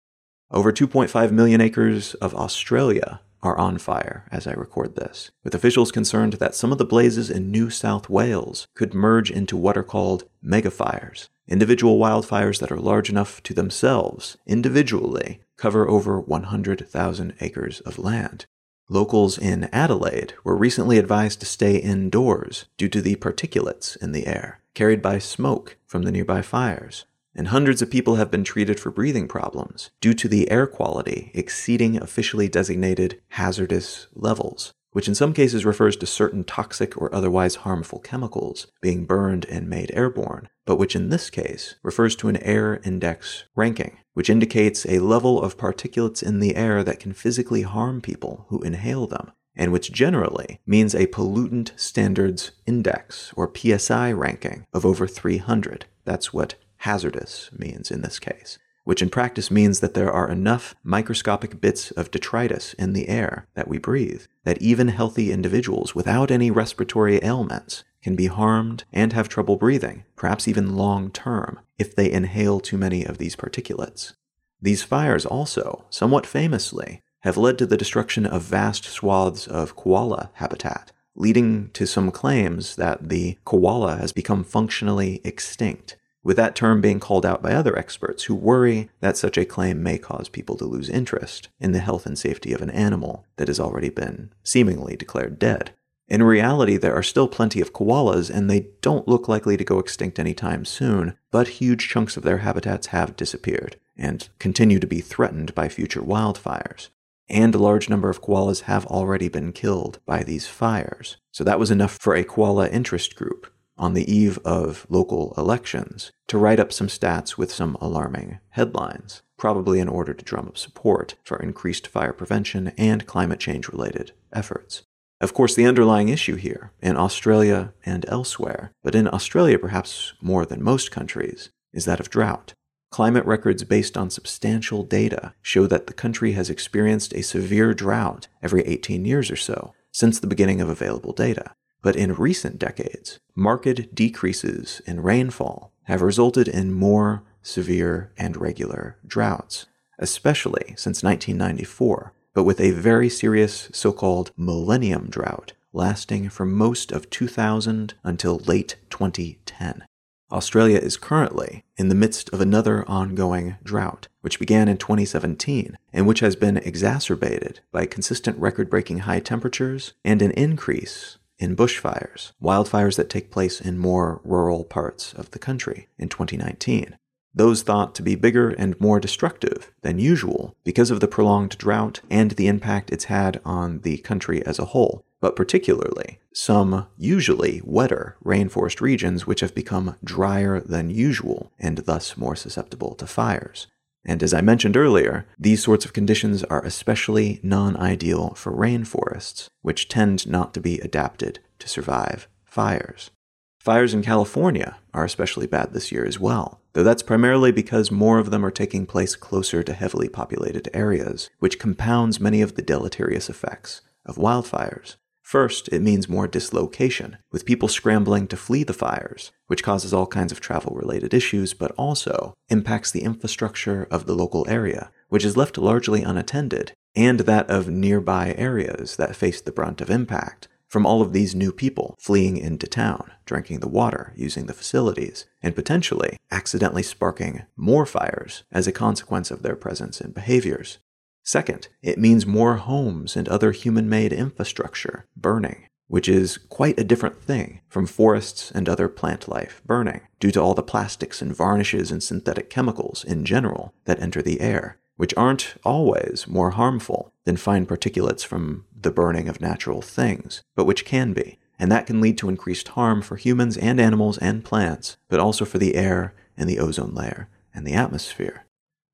Over 0.51 0.71
2.5 0.71 1.31
million 1.31 1.59
acres 1.59 2.13
of 2.15 2.35
Australia 2.35 3.19
are 3.43 3.57
on 3.57 3.77
fire 3.77 4.25
as 4.31 4.47
I 4.47 4.53
record 4.53 4.95
this, 4.95 5.29
with 5.43 5.53
officials 5.53 5.91
concerned 5.91 6.33
that 6.33 6.55
some 6.55 6.71
of 6.71 6.77
the 6.79 6.85
blazes 6.85 7.29
in 7.29 7.51
New 7.51 7.69
South 7.69 8.09
Wales 8.09 8.67
could 8.73 8.93
merge 8.93 9.29
into 9.29 9.55
what 9.55 9.77
are 9.77 9.83
called 9.83 10.23
megafires, 10.43 11.27
individual 11.47 11.99
wildfires 11.99 12.59
that 12.59 12.71
are 12.71 12.79
large 12.79 13.09
enough 13.09 13.43
to 13.43 13.53
themselves, 13.53 14.37
individually, 14.47 15.41
cover 15.57 15.87
over 15.87 16.19
100,000 16.19 17.33
acres 17.41 17.79
of 17.81 17.99
land. 17.99 18.45
Locals 18.89 19.37
in 19.37 19.65
Adelaide 19.71 20.33
were 20.43 20.57
recently 20.57 20.97
advised 20.97 21.39
to 21.39 21.45
stay 21.45 21.77
indoors 21.77 22.65
due 22.77 22.89
to 22.89 23.01
the 23.01 23.15
particulates 23.15 23.95
in 24.01 24.11
the 24.11 24.27
air, 24.27 24.59
carried 24.73 25.01
by 25.01 25.19
smoke 25.19 25.77
from 25.85 26.03
the 26.03 26.11
nearby 26.11 26.41
fires, 26.41 27.05
and 27.35 27.47
hundreds 27.47 27.81
of 27.81 27.89
people 27.89 28.15
have 28.15 28.31
been 28.31 28.43
treated 28.43 28.79
for 28.79 28.91
breathing 28.91 29.27
problems 29.27 29.89
due 30.01 30.13
to 30.13 30.27
the 30.27 30.49
air 30.51 30.67
quality 30.67 31.31
exceeding 31.33 31.97
officially 32.01 32.47
designated 32.47 33.21
hazardous 33.29 34.07
levels, 34.13 34.73
which 34.91 35.07
in 35.07 35.15
some 35.15 35.33
cases 35.33 35.65
refers 35.65 35.95
to 35.97 36.05
certain 36.05 36.43
toxic 36.43 36.95
or 36.95 37.13
otherwise 37.13 37.55
harmful 37.55 37.99
chemicals 37.99 38.67
being 38.81 39.05
burned 39.05 39.45
and 39.45 39.67
made 39.67 39.91
airborne, 39.93 40.47
but 40.65 40.77
which 40.77 40.95
in 40.95 41.09
this 41.09 41.29
case 41.29 41.75
refers 41.83 42.15
to 42.15 42.29
an 42.29 42.37
air 42.37 42.79
index 42.83 43.45
ranking, 43.55 43.97
which 44.13 44.29
indicates 44.29 44.85
a 44.85 44.99
level 44.99 45.41
of 45.41 45.57
particulates 45.57 46.23
in 46.23 46.39
the 46.39 46.55
air 46.55 46.83
that 46.83 46.99
can 46.99 47.13
physically 47.13 47.63
harm 47.63 48.01
people 48.01 48.45
who 48.49 48.61
inhale 48.61 49.07
them, 49.07 49.31
and 49.55 49.71
which 49.71 49.91
generally 49.91 50.59
means 50.65 50.95
a 50.95 51.07
pollutant 51.07 51.77
standards 51.79 52.51
index 52.65 53.33
or 53.35 53.51
PSI 53.55 54.11
ranking 54.11 54.65
of 54.73 54.85
over 54.85 55.07
300. 55.07 55.85
That's 56.05 56.33
what 56.33 56.55
hazardous 56.83 57.49
means 57.57 57.89
in 57.89 58.01
this 58.01 58.19
case, 58.19 58.59
which 58.83 59.01
in 59.01 59.09
practice 59.09 59.49
means 59.49 59.79
that 59.79 59.93
there 59.93 60.11
are 60.11 60.29
enough 60.29 60.75
microscopic 60.83 61.61
bits 61.61 61.91
of 61.91 62.11
detritus 62.11 62.73
in 62.73 62.91
the 62.91 63.07
air 63.07 63.47
that 63.53 63.69
we 63.69 63.77
breathe 63.77 64.23
that 64.43 64.61
even 64.61 64.89
healthy 64.89 65.31
individuals 65.31 65.95
without 65.95 66.29
any 66.29 66.51
respiratory 66.51 67.23
ailments 67.23 67.85
can 68.03 68.17
be 68.17 68.27
harmed 68.27 68.83
and 68.91 69.13
have 69.13 69.29
trouble 69.29 69.55
breathing, 69.55 70.03
perhaps 70.17 70.45
even 70.45 70.75
long 70.75 71.09
term, 71.09 71.57
if 71.77 71.95
they 71.95 72.11
inhale 72.11 72.59
too 72.59 72.77
many 72.77 73.05
of 73.05 73.17
these 73.17 73.37
particulates. 73.37 74.13
These 74.61 74.83
fires 74.83 75.25
also, 75.25 75.85
somewhat 75.89 76.25
famously, 76.25 77.01
have 77.21 77.37
led 77.37 77.57
to 77.59 77.65
the 77.65 77.77
destruction 77.77 78.25
of 78.25 78.41
vast 78.41 78.83
swaths 78.83 79.47
of 79.47 79.77
koala 79.77 80.31
habitat, 80.33 80.91
leading 81.15 81.69
to 81.69 81.87
some 81.87 82.11
claims 82.11 82.75
that 82.75 83.07
the 83.07 83.37
koala 83.45 83.95
has 83.95 84.11
become 84.11 84.43
functionally 84.43 85.21
extinct 85.23 85.95
with 86.23 86.37
that 86.37 86.55
term 86.55 86.81
being 86.81 86.99
called 86.99 87.25
out 87.25 87.41
by 87.41 87.53
other 87.53 87.77
experts 87.77 88.23
who 88.23 88.35
worry 88.35 88.89
that 89.01 89.17
such 89.17 89.37
a 89.37 89.45
claim 89.45 89.83
may 89.83 89.97
cause 89.97 90.29
people 90.29 90.57
to 90.57 90.65
lose 90.65 90.89
interest 90.89 91.49
in 91.59 91.71
the 91.73 91.79
health 91.79 92.05
and 92.05 92.17
safety 92.17 92.53
of 92.53 92.61
an 92.61 92.69
animal 92.69 93.25
that 93.35 93.49
has 93.49 93.59
already 93.59 93.89
been 93.89 94.31
seemingly 94.43 94.95
declared 94.95 95.37
dead. 95.37 95.71
In 96.07 96.21
reality, 96.21 96.77
there 96.77 96.95
are 96.95 97.03
still 97.03 97.27
plenty 97.27 97.61
of 97.61 97.73
koalas, 97.73 98.29
and 98.29 98.49
they 98.49 98.67
don't 98.81 99.07
look 99.07 99.27
likely 99.27 99.55
to 99.57 99.63
go 99.63 99.79
extinct 99.79 100.19
anytime 100.19 100.65
soon, 100.65 101.17
but 101.31 101.47
huge 101.47 101.87
chunks 101.87 102.17
of 102.17 102.23
their 102.23 102.39
habitats 102.39 102.87
have 102.87 103.15
disappeared 103.15 103.77
and 103.97 104.27
continue 104.39 104.79
to 104.79 104.87
be 104.87 105.01
threatened 105.01 105.55
by 105.55 105.69
future 105.69 106.01
wildfires. 106.01 106.89
And 107.29 107.55
a 107.55 107.59
large 107.59 107.89
number 107.89 108.09
of 108.09 108.21
koalas 108.21 108.63
have 108.63 108.85
already 108.87 109.29
been 109.29 109.53
killed 109.53 109.99
by 110.05 110.23
these 110.23 110.45
fires. 110.45 111.17
So 111.31 111.43
that 111.45 111.59
was 111.59 111.71
enough 111.71 111.97
for 111.99 112.15
a 112.15 112.23
koala 112.23 112.67
interest 112.69 113.15
group 113.15 113.52
on 113.77 113.93
the 113.93 114.11
eve 114.11 114.37
of 114.45 114.85
local 114.89 115.33
elections 115.37 116.11
to 116.27 116.37
write 116.37 116.59
up 116.59 116.71
some 116.71 116.87
stats 116.87 117.37
with 117.37 117.51
some 117.51 117.75
alarming 117.81 118.39
headlines, 118.49 119.21
probably 119.37 119.79
in 119.79 119.87
order 119.87 120.13
to 120.13 120.25
drum 120.25 120.47
up 120.47 120.57
support 120.57 121.15
for 121.23 121.37
increased 121.37 121.87
fire 121.87 122.13
prevention 122.13 122.71
and 122.77 123.05
climate 123.05 123.39
change 123.39 123.67
related 123.67 124.11
efforts. 124.31 124.83
Of 125.21 125.33
course, 125.33 125.55
the 125.55 125.65
underlying 125.65 126.09
issue 126.09 126.35
here, 126.35 126.71
in 126.81 126.97
Australia 126.97 127.73
and 127.85 128.05
elsewhere, 128.09 128.73
but 128.83 128.95
in 128.95 129.07
Australia 129.07 129.57
perhaps 129.57 130.13
more 130.21 130.45
than 130.45 130.61
most 130.61 130.91
countries, 130.91 131.49
is 131.71 131.85
that 131.85 131.99
of 131.99 132.09
drought. 132.09 132.53
Climate 132.91 133.25
records 133.25 133.63
based 133.63 133.97
on 133.97 134.09
substantial 134.09 134.83
data 134.83 135.33
show 135.41 135.65
that 135.65 135.87
the 135.87 135.93
country 135.93 136.33
has 136.33 136.49
experienced 136.49 137.13
a 137.13 137.23
severe 137.23 137.73
drought 137.73 138.27
every 138.41 138.61
18 138.63 139.05
years 139.05 139.31
or 139.31 139.35
so 139.35 139.73
since 139.91 140.19
the 140.19 140.27
beginning 140.27 140.61
of 140.61 140.69
available 140.69 141.13
data. 141.13 141.55
But 141.83 141.95
in 141.95 142.15
recent 142.15 142.57
decades, 142.57 143.19
marked 143.35 143.93
decreases 143.93 144.81
in 144.87 145.03
rainfall 145.03 145.71
have 145.83 146.01
resulted 146.01 146.47
in 146.47 146.73
more 146.73 147.23
severe 147.43 148.11
and 148.17 148.37
regular 148.37 148.97
droughts, 149.05 149.67
especially 149.99 150.73
since 150.77 151.03
1994, 151.03 152.13
but 152.33 152.45
with 152.45 152.59
a 152.59 152.71
very 152.71 153.09
serious 153.09 153.69
so 153.73 153.91
called 153.91 154.31
millennium 154.35 155.09
drought 155.09 155.53
lasting 155.73 156.29
from 156.29 156.53
most 156.53 156.91
of 156.91 157.09
2000 157.09 157.95
until 158.03 158.37
late 158.37 158.77
2010. 158.89 159.83
Australia 160.31 160.77
is 160.77 160.97
currently 160.97 161.63
in 161.77 161.89
the 161.89 161.95
midst 161.95 162.29
of 162.29 162.41
another 162.41 162.87
ongoing 162.87 163.55
drought, 163.63 164.07
which 164.21 164.39
began 164.39 164.67
in 164.67 164.77
2017 164.77 165.77
and 165.91 166.07
which 166.07 166.21
has 166.21 166.35
been 166.35 166.57
exacerbated 166.57 167.59
by 167.71 167.85
consistent 167.85 168.37
record 168.39 168.69
breaking 168.69 168.99
high 168.99 169.19
temperatures 169.19 169.93
and 170.05 170.21
an 170.21 170.31
increase 170.31 171.17
in 171.39 171.55
bushfires, 171.55 172.31
wildfires 172.41 172.95
that 172.97 173.09
take 173.09 173.31
place 173.31 173.59
in 173.59 173.77
more 173.77 174.21
rural 174.23 174.63
parts 174.63 175.13
of 175.13 175.31
the 175.31 175.39
country 175.39 175.87
in 175.97 176.09
2019. 176.09 176.97
Those 177.35 177.63
thought 177.63 177.95
to 177.95 178.03
be 178.03 178.15
bigger 178.15 178.49
and 178.49 178.79
more 178.79 178.99
destructive 178.99 179.71
than 179.81 179.97
usual 179.97 180.55
because 180.63 180.91
of 180.91 180.99
the 180.99 181.07
prolonged 181.07 181.57
drought 181.57 182.01
and 182.09 182.31
the 182.31 182.47
impact 182.47 182.91
it's 182.91 183.05
had 183.05 183.41
on 183.43 183.79
the 183.79 183.97
country 183.97 184.45
as 184.45 184.59
a 184.59 184.65
whole, 184.65 185.03
but 185.19 185.35
particularly 185.35 186.19
some 186.33 186.87
usually 186.97 187.61
wetter 187.63 188.17
rainforest 188.23 188.81
regions 188.81 189.25
which 189.25 189.39
have 189.41 189.55
become 189.55 189.95
drier 190.03 190.59
than 190.59 190.89
usual 190.89 191.51
and 191.59 191.79
thus 191.79 192.17
more 192.17 192.35
susceptible 192.35 192.95
to 192.95 193.07
fires. 193.07 193.67
And 194.05 194.21
as 194.21 194.33
I 194.33 194.41
mentioned 194.41 194.75
earlier, 194.75 195.25
these 195.39 195.63
sorts 195.63 195.85
of 195.85 195.93
conditions 195.93 196.43
are 196.45 196.63
especially 196.63 197.39
non 197.41 197.77
ideal 197.77 198.33
for 198.35 198.51
rainforests, 198.51 199.47
which 199.61 199.87
tend 199.87 200.27
not 200.27 200.53
to 200.53 200.59
be 200.59 200.79
adapted 200.79 201.39
to 201.59 201.69
survive 201.69 202.27
fires. 202.43 203.11
Fires 203.59 203.93
in 203.93 204.01
California 204.01 204.75
are 204.93 205.05
especially 205.05 205.47
bad 205.47 205.71
this 205.71 205.89
year 205.89 206.05
as 206.05 206.19
well, 206.19 206.59
though 206.73 206.83
that's 206.83 207.01
primarily 207.01 207.49
because 207.49 207.89
more 207.89 208.19
of 208.19 208.29
them 208.29 208.45
are 208.45 208.51
taking 208.51 208.85
place 208.85 209.15
closer 209.15 209.63
to 209.63 209.73
heavily 209.73 210.09
populated 210.09 210.67
areas, 210.73 211.29
which 211.39 211.59
compounds 211.59 212.19
many 212.19 212.41
of 212.41 212.55
the 212.55 212.61
deleterious 212.61 213.29
effects 213.29 213.79
of 214.05 214.17
wildfires. 214.17 214.97
First, 215.23 215.69
it 215.69 215.81
means 215.81 216.07
more 216.07 216.27
dislocation, 216.27 217.17
with 217.31 217.45
people 217.45 217.67
scrambling 217.67 218.27
to 218.27 218.37
flee 218.37 218.63
the 218.63 218.73
fires, 218.73 219.31
which 219.47 219.63
causes 219.63 219.93
all 219.93 220.05
kinds 220.05 220.31
of 220.31 220.39
travel 220.39 220.75
related 220.75 221.13
issues, 221.13 221.53
but 221.53 221.71
also 221.71 222.35
impacts 222.49 222.91
the 222.91 223.03
infrastructure 223.03 223.87
of 223.89 224.05
the 224.05 224.15
local 224.15 224.47
area, 224.47 224.91
which 225.09 225.25
is 225.25 225.37
left 225.37 225.57
largely 225.57 226.03
unattended, 226.03 226.73
and 226.95 227.21
that 227.21 227.49
of 227.49 227.69
nearby 227.69 228.35
areas 228.37 228.97
that 228.97 229.15
face 229.15 229.41
the 229.41 229.51
brunt 229.51 229.81
of 229.81 229.89
impact 229.89 230.49
from 230.67 230.85
all 230.85 231.01
of 231.01 231.13
these 231.13 231.35
new 231.35 231.51
people 231.51 231.95
fleeing 231.99 232.35
into 232.35 232.67
town, 232.67 233.11
drinking 233.25 233.59
the 233.59 233.67
water, 233.67 234.11
using 234.15 234.47
the 234.47 234.53
facilities, 234.53 235.25
and 235.41 235.55
potentially 235.55 236.17
accidentally 236.31 236.83
sparking 236.83 237.43
more 237.55 237.85
fires 237.85 238.43
as 238.51 238.67
a 238.67 238.71
consequence 238.71 239.31
of 239.31 239.43
their 239.43 239.55
presence 239.55 240.01
and 240.01 240.13
behaviors. 240.13 240.79
Second, 241.23 241.69
it 241.81 241.97
means 241.97 242.25
more 242.25 242.57
homes 242.57 243.15
and 243.15 243.29
other 243.29 243.53
human 243.53 243.87
made 243.87 244.11
infrastructure 244.11 245.05
burning, 245.15 245.67
which 245.87 246.09
is 246.09 246.37
quite 246.37 246.77
a 246.77 246.83
different 246.83 247.21
thing 247.21 247.61
from 247.69 247.87
forests 247.87 248.51
and 248.51 248.67
other 248.67 248.89
plant 248.89 249.29
life 249.29 249.61
burning, 249.65 250.01
due 250.19 250.31
to 250.31 250.41
all 250.41 250.53
the 250.53 250.61
plastics 250.61 251.21
and 251.21 251.35
varnishes 251.35 251.91
and 251.91 252.03
synthetic 252.03 252.49
chemicals 252.49 253.05
in 253.05 253.23
general 253.23 253.73
that 253.85 254.01
enter 254.01 254.21
the 254.21 254.41
air, 254.41 254.77
which 254.97 255.13
aren't 255.15 255.55
always 255.63 256.27
more 256.27 256.51
harmful 256.51 257.13
than 257.23 257.37
fine 257.37 257.65
particulates 257.65 258.25
from 258.25 258.65
the 258.75 258.91
burning 258.91 259.29
of 259.29 259.39
natural 259.39 259.81
things, 259.81 260.43
but 260.55 260.65
which 260.65 260.83
can 260.83 261.13
be. 261.13 261.39
And 261.57 261.71
that 261.71 261.87
can 261.87 262.01
lead 262.01 262.17
to 262.17 262.27
increased 262.27 262.69
harm 262.69 263.01
for 263.01 263.15
humans 263.15 263.55
and 263.55 263.79
animals 263.79 264.17
and 264.17 264.43
plants, 264.43 264.97
but 265.07 265.21
also 265.21 265.45
for 265.45 265.57
the 265.57 265.75
air 265.75 266.13
and 266.35 266.49
the 266.49 266.59
ozone 266.59 266.93
layer 266.93 267.29
and 267.53 267.65
the 267.65 267.73
atmosphere. 267.73 268.45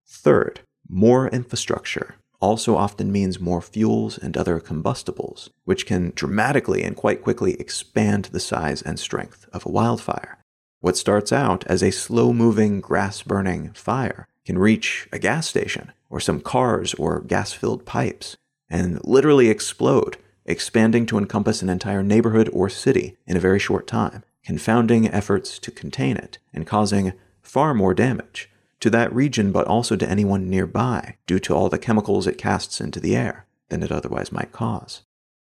Third, 0.05 0.59
more 0.87 1.27
infrastructure 1.29 2.15
also 2.39 2.75
often 2.75 3.11
means 3.11 3.39
more 3.39 3.61
fuels 3.61 4.17
and 4.17 4.37
other 4.37 4.59
combustibles, 4.59 5.49
which 5.65 5.85
can 5.85 6.11
dramatically 6.15 6.83
and 6.83 6.95
quite 6.95 7.21
quickly 7.21 7.53
expand 7.59 8.25
the 8.25 8.39
size 8.39 8.81
and 8.81 8.99
strength 8.99 9.47
of 9.51 9.65
a 9.65 9.71
wildfire. 9.71 10.37
What 10.81 10.97
starts 10.97 11.33
out 11.33 11.65
as 11.67 11.83
a 11.83 11.91
slow 11.91 12.31
moving, 12.31 12.79
grass 12.79 13.21
burning 13.21 13.71
fire 13.73 14.27
can 14.45 14.57
reach 14.57 15.07
a 15.11 15.19
gas 15.19 15.47
station 15.47 15.91
or 16.09 16.19
some 16.19 16.39
cars 16.39 16.93
or 16.93 17.19
gas 17.19 17.51
filled 17.51 17.85
pipes 17.85 18.37
and 18.69 19.03
literally 19.03 19.49
explode, 19.49 20.17
expanding 20.45 21.05
to 21.07 21.17
encompass 21.17 21.61
an 21.61 21.69
entire 21.69 22.03
neighborhood 22.03 22.49
or 22.53 22.69
city 22.69 23.17
in 23.27 23.35
a 23.35 23.41
very 23.41 23.59
short 23.59 23.87
time, 23.87 24.23
confounding 24.43 25.07
efforts 25.09 25.59
to 25.59 25.71
contain 25.71 26.15
it 26.15 26.37
and 26.53 26.65
causing 26.65 27.13
far 27.41 27.73
more 27.73 27.93
damage 27.93 28.49
to 28.79 28.89
that 28.89 29.13
region, 29.13 29.51
but 29.51 29.67
also 29.67 29.95
to 29.95 30.09
anyone 30.09 30.49
nearby, 30.49 31.17
due 31.27 31.39
to 31.39 31.53
all 31.53 31.69
the 31.69 31.77
chemicals 31.77 32.27
it 32.27 32.37
casts 32.37 32.79
into 32.79 32.99
the 32.99 33.15
air. 33.15 33.45
than 33.69 33.83
it 33.83 33.91
otherwise 33.91 34.31
might 34.31 34.51
cause. 34.51 35.03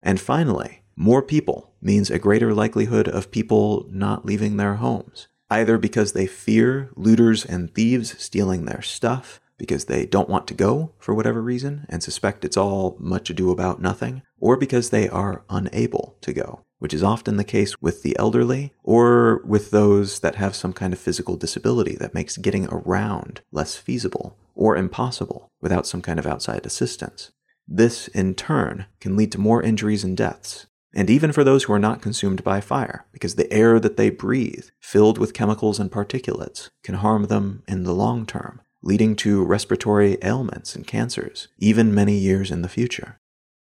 And 0.02 0.20
finally, 0.20 0.82
more 0.96 1.22
people 1.22 1.72
means 1.80 2.10
a 2.10 2.18
greater 2.18 2.52
likelihood 2.52 3.08
of 3.08 3.30
people 3.30 3.86
not 3.90 4.26
leaving 4.26 4.56
their 4.56 4.74
homes, 4.74 5.28
either 5.50 5.78
because 5.78 6.12
they 6.12 6.26
fear 6.26 6.90
looters 6.96 7.44
and 7.44 7.72
thieves 7.72 8.20
stealing 8.22 8.64
their 8.64 8.82
stuff, 8.82 9.40
because 9.56 9.86
they 9.86 10.06
don't 10.06 10.28
want 10.28 10.46
to 10.46 10.54
go 10.54 10.92
for 10.98 11.14
whatever 11.14 11.42
reason 11.42 11.84
and 11.88 12.02
suspect 12.02 12.44
it's 12.44 12.56
all 12.56 12.96
much 13.00 13.30
ado 13.30 13.50
about 13.50 13.80
nothing, 13.80 14.22
or 14.38 14.56
because 14.56 14.90
they 14.90 15.08
are 15.08 15.44
unable 15.48 16.16
to 16.20 16.32
go, 16.32 16.64
which 16.78 16.94
is 16.94 17.02
often 17.02 17.36
the 17.36 17.44
case 17.44 17.80
with 17.80 18.02
the 18.02 18.18
elderly 18.18 18.72
or 18.82 19.42
with 19.44 19.70
those 19.70 20.20
that 20.20 20.36
have 20.36 20.54
some 20.54 20.72
kind 20.72 20.92
of 20.92 20.98
physical 20.98 21.36
disability 21.36 21.96
that 21.96 22.14
makes 22.14 22.36
getting 22.36 22.66
around 22.68 23.40
less 23.52 23.76
feasible 23.76 24.36
or 24.54 24.76
impossible 24.76 25.50
without 25.60 25.86
some 25.86 26.02
kind 26.02 26.18
of 26.18 26.26
outside 26.26 26.64
assistance. 26.66 27.30
This, 27.66 28.08
in 28.08 28.34
turn, 28.34 28.86
can 29.00 29.16
lead 29.16 29.30
to 29.32 29.40
more 29.40 29.62
injuries 29.62 30.02
and 30.02 30.16
deaths, 30.16 30.66
and 30.94 31.10
even 31.10 31.32
for 31.32 31.44
those 31.44 31.64
who 31.64 31.72
are 31.74 31.78
not 31.78 32.00
consumed 32.00 32.42
by 32.42 32.60
fire, 32.60 33.04
because 33.12 33.34
the 33.34 33.52
air 33.52 33.78
that 33.78 33.96
they 33.96 34.08
breathe, 34.08 34.68
filled 34.80 35.18
with 35.18 35.34
chemicals 35.34 35.78
and 35.78 35.90
particulates, 35.90 36.70
can 36.82 36.96
harm 36.96 37.26
them 37.26 37.62
in 37.68 37.84
the 37.84 37.92
long 37.92 38.24
term, 38.24 38.62
leading 38.82 39.14
to 39.16 39.44
respiratory 39.44 40.16
ailments 40.22 40.74
and 40.74 40.86
cancers, 40.86 41.48
even 41.58 41.94
many 41.94 42.14
years 42.14 42.50
in 42.50 42.62
the 42.62 42.68
future. 42.68 43.18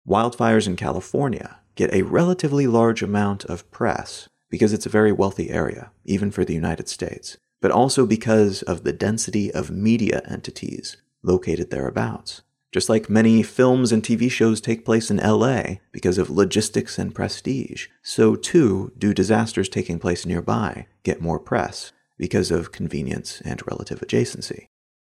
Wildfires 0.08 0.68
in 0.68 0.76
California 0.76 1.58
get 1.76 1.92
a 1.94 2.02
relatively 2.02 2.66
large 2.66 3.02
amount 3.02 3.44
of 3.44 3.70
press 3.70 4.28
because 4.50 4.72
it's 4.72 4.86
a 4.86 4.90
very 4.90 5.12
wealthy 5.12 5.50
area, 5.50 5.90
even 6.04 6.30
for 6.30 6.44
the 6.44 6.54
United 6.54 6.88
States, 6.88 7.36
but 7.60 7.70
also 7.70 8.06
because 8.06 8.62
of 8.62 8.82
the 8.82 8.92
density 8.92 9.52
of 9.52 9.70
media 9.70 10.22
entities 10.28 10.96
located 11.22 11.70
thereabouts. 11.70 12.42
Just 12.72 12.88
like 12.88 13.08
many 13.08 13.42
films 13.42 13.92
and 13.92 14.02
TV 14.02 14.30
shows 14.30 14.60
take 14.60 14.84
place 14.84 15.10
in 15.10 15.18
LA 15.18 15.76
because 15.92 16.18
of 16.18 16.30
logistics 16.30 16.98
and 16.98 17.14
prestige, 17.14 17.86
so 18.02 18.36
too 18.36 18.92
do 18.98 19.14
disasters 19.14 19.68
taking 19.68 19.98
place 19.98 20.26
nearby 20.26 20.86
get 21.02 21.22
more 21.22 21.38
press 21.38 21.92
because 22.18 22.50
of 22.50 22.72
convenience 22.72 23.40
and 23.44 23.62
relative 23.66 24.00
adjacency. 24.00 24.66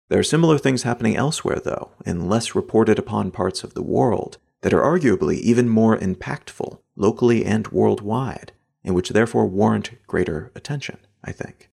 There 0.09 0.19
are 0.19 0.23
similar 0.23 0.57
things 0.57 0.83
happening 0.83 1.17
elsewhere, 1.17 1.59
though, 1.63 1.91
in 2.05 2.29
less 2.29 2.55
reported 2.55 2.97
upon 2.97 3.31
parts 3.31 3.63
of 3.63 3.73
the 3.73 3.83
world 3.83 4.37
that 4.61 4.73
are 4.73 4.81
arguably 4.81 5.37
even 5.39 5.69
more 5.69 5.97
impactful, 5.97 6.79
locally 6.95 7.45
and 7.45 7.67
worldwide, 7.69 8.51
and 8.83 8.95
which 8.95 9.09
therefore 9.09 9.45
warrant 9.45 9.91
greater 10.07 10.51
attention, 10.55 10.97
I 11.23 11.31
think. 11.31 11.69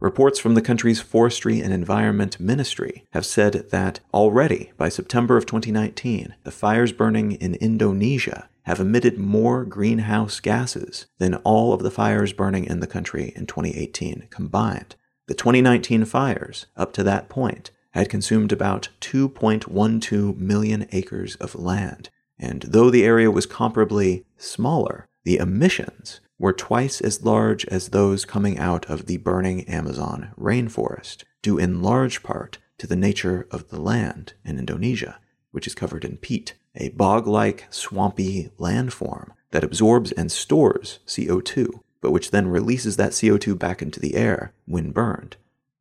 Reports 0.00 0.38
from 0.38 0.54
the 0.54 0.62
country's 0.62 1.00
Forestry 1.00 1.60
and 1.60 1.74
Environment 1.74 2.40
Ministry 2.40 3.04
have 3.12 3.26
said 3.26 3.68
that 3.70 4.00
already 4.14 4.72
by 4.78 4.88
September 4.88 5.36
of 5.36 5.44
2019, 5.44 6.34
the 6.42 6.50
fires 6.50 6.92
burning 6.92 7.32
in 7.32 7.54
Indonesia 7.56 8.48
have 8.62 8.80
emitted 8.80 9.18
more 9.18 9.64
greenhouse 9.64 10.40
gases 10.40 11.06
than 11.18 11.34
all 11.36 11.74
of 11.74 11.82
the 11.82 11.90
fires 11.90 12.32
burning 12.32 12.64
in 12.64 12.80
the 12.80 12.86
country 12.86 13.32
in 13.36 13.46
2018 13.46 14.28
combined. 14.30 14.96
The 15.26 15.34
2019 15.34 16.06
fires, 16.06 16.66
up 16.76 16.92
to 16.94 17.02
that 17.02 17.28
point, 17.28 17.70
had 17.90 18.08
consumed 18.08 18.52
about 18.52 18.88
2.12 19.00 20.36
million 20.38 20.86
acres 20.92 21.36
of 21.36 21.54
land, 21.54 22.08
and 22.40 22.62
though 22.62 22.90
the 22.90 23.04
area 23.04 23.30
was 23.30 23.46
comparably 23.46 24.24
smaller, 24.38 25.06
the 25.24 25.36
emissions 25.36 26.20
were 26.38 26.54
twice 26.54 27.02
as 27.02 27.22
large 27.22 27.66
as 27.66 27.90
those 27.90 28.24
coming 28.24 28.58
out 28.58 28.86
of 28.86 29.04
the 29.04 29.18
burning 29.18 29.62
Amazon 29.68 30.32
rainforest, 30.38 31.22
due 31.42 31.58
in 31.58 31.82
large 31.82 32.22
part 32.22 32.58
to 32.78 32.86
the 32.86 32.96
nature 32.96 33.46
of 33.50 33.68
the 33.68 33.78
land 33.78 34.32
in 34.42 34.58
Indonesia, 34.58 35.20
which 35.50 35.66
is 35.66 35.74
covered 35.74 36.02
in 36.02 36.16
peat, 36.16 36.54
a 36.74 36.88
bog 36.90 37.26
like, 37.26 37.66
swampy 37.68 38.50
landform 38.58 39.32
that 39.50 39.64
absorbs 39.64 40.12
and 40.12 40.32
stores 40.32 41.00
CO2, 41.06 41.80
but 42.00 42.10
which 42.10 42.30
then 42.30 42.48
releases 42.48 42.96
that 42.96 43.12
CO2 43.12 43.58
back 43.58 43.82
into 43.82 44.00
the 44.00 44.14
air 44.14 44.54
when 44.64 44.92
burned. 44.92 45.36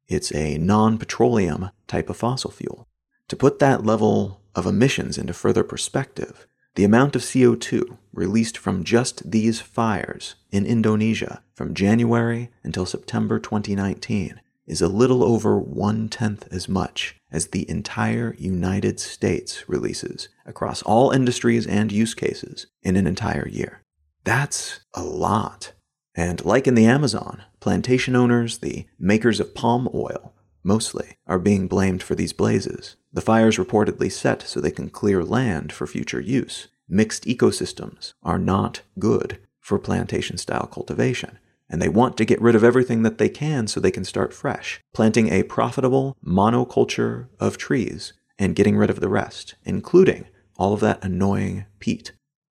It's 0.10 0.34
a 0.34 0.58
non 0.58 0.98
petroleum 0.98 1.70
type 1.88 2.10
of 2.10 2.18
fossil 2.18 2.52
fuel. 2.52 2.86
To 3.30 3.38
put 3.38 3.60
that 3.60 3.86
level 3.86 4.42
of 4.56 4.66
emissions 4.66 5.18
into 5.18 5.34
further 5.34 5.64
perspective, 5.64 6.48
the 6.76 6.84
amount 6.84 7.16
of 7.16 7.22
CO2 7.22 7.98
released 8.14 8.58
from 8.58 8.84
just 8.84 9.32
these 9.32 9.60
fires 9.60 10.36
in 10.52 10.66
Indonesia 10.66 11.44
from 11.54 11.74
January 11.74 12.50
until 12.64 12.86
September 12.86 13.40
2019 13.40 14.40
is 14.68 14.82
a 14.82 14.88
little 14.88 15.24
over 15.24 15.58
one 15.58 16.08
tenth 16.08 16.48
as 16.52 16.70
much 16.70 17.16
as 17.32 17.48
the 17.48 17.70
entire 17.70 18.36
United 18.38 19.00
States 19.00 19.68
releases 19.68 20.30
across 20.46 20.84
all 20.84 21.12
industries 21.12 21.66
and 21.66 21.92
use 21.92 22.14
cases 22.14 22.68
in 22.84 22.96
an 22.96 23.08
entire 23.08 23.48
year. 23.48 23.82
That's 24.24 24.82
a 24.94 25.04
lot. 25.04 25.74
And 26.16 26.44
like 26.46 26.68
in 26.68 26.76
the 26.76 26.86
Amazon, 26.86 27.44
plantation 27.60 28.16
owners, 28.16 28.60
the 28.60 28.86
makers 29.00 29.40
of 29.40 29.56
palm 29.56 29.90
oil, 29.94 30.34
mostly, 30.64 31.18
are 31.26 31.40
being 31.40 31.68
blamed 31.68 32.04
for 32.04 32.14
these 32.14 32.34
blazes. 32.34 32.96
The 33.12 33.22
fires 33.22 33.58
reportedly 33.58 34.12
set 34.12 34.44
so 34.44 34.60
they 34.60 34.72
can 34.72 34.90
clear 34.90 35.24
land 35.24 35.72
for 35.74 35.88
future 35.88 36.22
use. 36.22 36.68
Mixed 36.88 37.26
ecosystems 37.26 38.14
are 38.24 38.40
not 38.40 38.82
good 39.00 39.40
for 39.60 39.80
plantation 39.80 40.38
style 40.38 40.68
cultivation, 40.68 41.40
and 41.70 41.82
they 41.82 41.90
want 41.90 42.18
to 42.18 42.26
get 42.26 42.42
rid 42.42 42.56
of 42.56 42.64
everything 42.64 43.04
that 43.04 43.18
they 43.18 43.30
can 43.30 43.68
so 43.68 43.80
they 43.80 43.92
can 43.92 44.04
start 44.04 44.34
fresh, 44.34 44.82
planting 44.94 45.30
a 45.30 45.44
profitable 45.44 46.18
monoculture 46.26 47.28
of 47.40 47.58
trees 47.58 48.14
and 48.38 48.56
getting 48.56 48.78
rid 48.78 48.90
of 48.90 49.00
the 49.00 49.10
rest, 49.10 49.56
including 49.64 50.26
all 50.58 50.74
of 50.74 50.80
that 50.80 51.04
annoying 51.04 51.66
peat. 51.80 52.12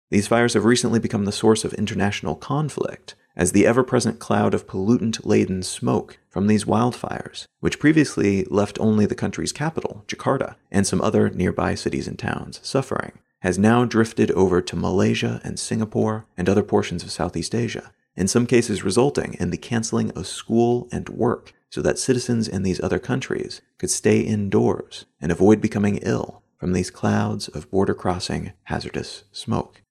These 0.10 0.28
fires 0.28 0.54
have 0.54 0.66
recently 0.66 1.00
become 1.00 1.26
the 1.26 1.32
source 1.32 1.64
of 1.64 1.74
international 1.74 2.36
conflict 2.36 3.16
as 3.36 3.52
the 3.52 3.66
ever 3.66 3.84
present 3.84 4.20
cloud 4.20 4.54
of 4.54 4.68
pollutant 4.68 5.26
laden 5.26 5.64
smoke 5.64 6.20
from 6.30 6.48
these 6.48 6.66
wildfires, 6.66 7.46
which 7.60 7.80
previously 7.80 8.46
left 8.46 8.80
only 8.80 9.06
the 9.06 9.16
country's 9.16 9.52
capital, 9.52 10.04
Jakarta, 10.08 10.56
and 10.72 10.86
some 10.86 11.02
other 11.02 11.30
nearby 11.30 11.76
cities 11.76 12.08
and 12.08 12.20
towns 12.20 12.60
suffering, 12.64 13.20
has 13.40 13.60
now 13.60 13.86
drifted 13.86 14.32
over 14.32 14.62
to 14.62 14.76
Malaysia 14.76 15.42
and 15.44 15.60
Singapore 15.60 16.26
and 16.38 16.48
other 16.48 16.64
portions 16.64 17.04
of 17.04 17.12
Southeast 17.12 17.54
Asia, 17.54 17.92
in 18.16 18.28
some 18.28 18.46
cases 18.46 18.84
resulting 18.84 19.34
in 19.36 19.50
the 19.50 19.58
canceling 19.58 20.12
of 20.12 20.28
school 20.28 20.88
and 20.92 21.10
work 21.10 21.54
so 21.70 21.82
that 21.82 22.00
citizens 22.00 22.48
in 22.48 22.64
these 22.64 22.82
other 22.82 23.00
countries 23.00 23.62
could 23.80 23.90
stay 23.90 24.22
indoors 24.22 25.06
and 25.20 25.32
avoid 25.32 25.60
becoming 25.60 25.98
ill 26.04 26.44
from 26.58 26.74
these 26.74 26.92
clouds 26.92 27.48
of 27.50 27.70
border 27.70 27.94
crossing 27.94 28.54
hazardous 28.64 29.24
smoke. 29.32 29.83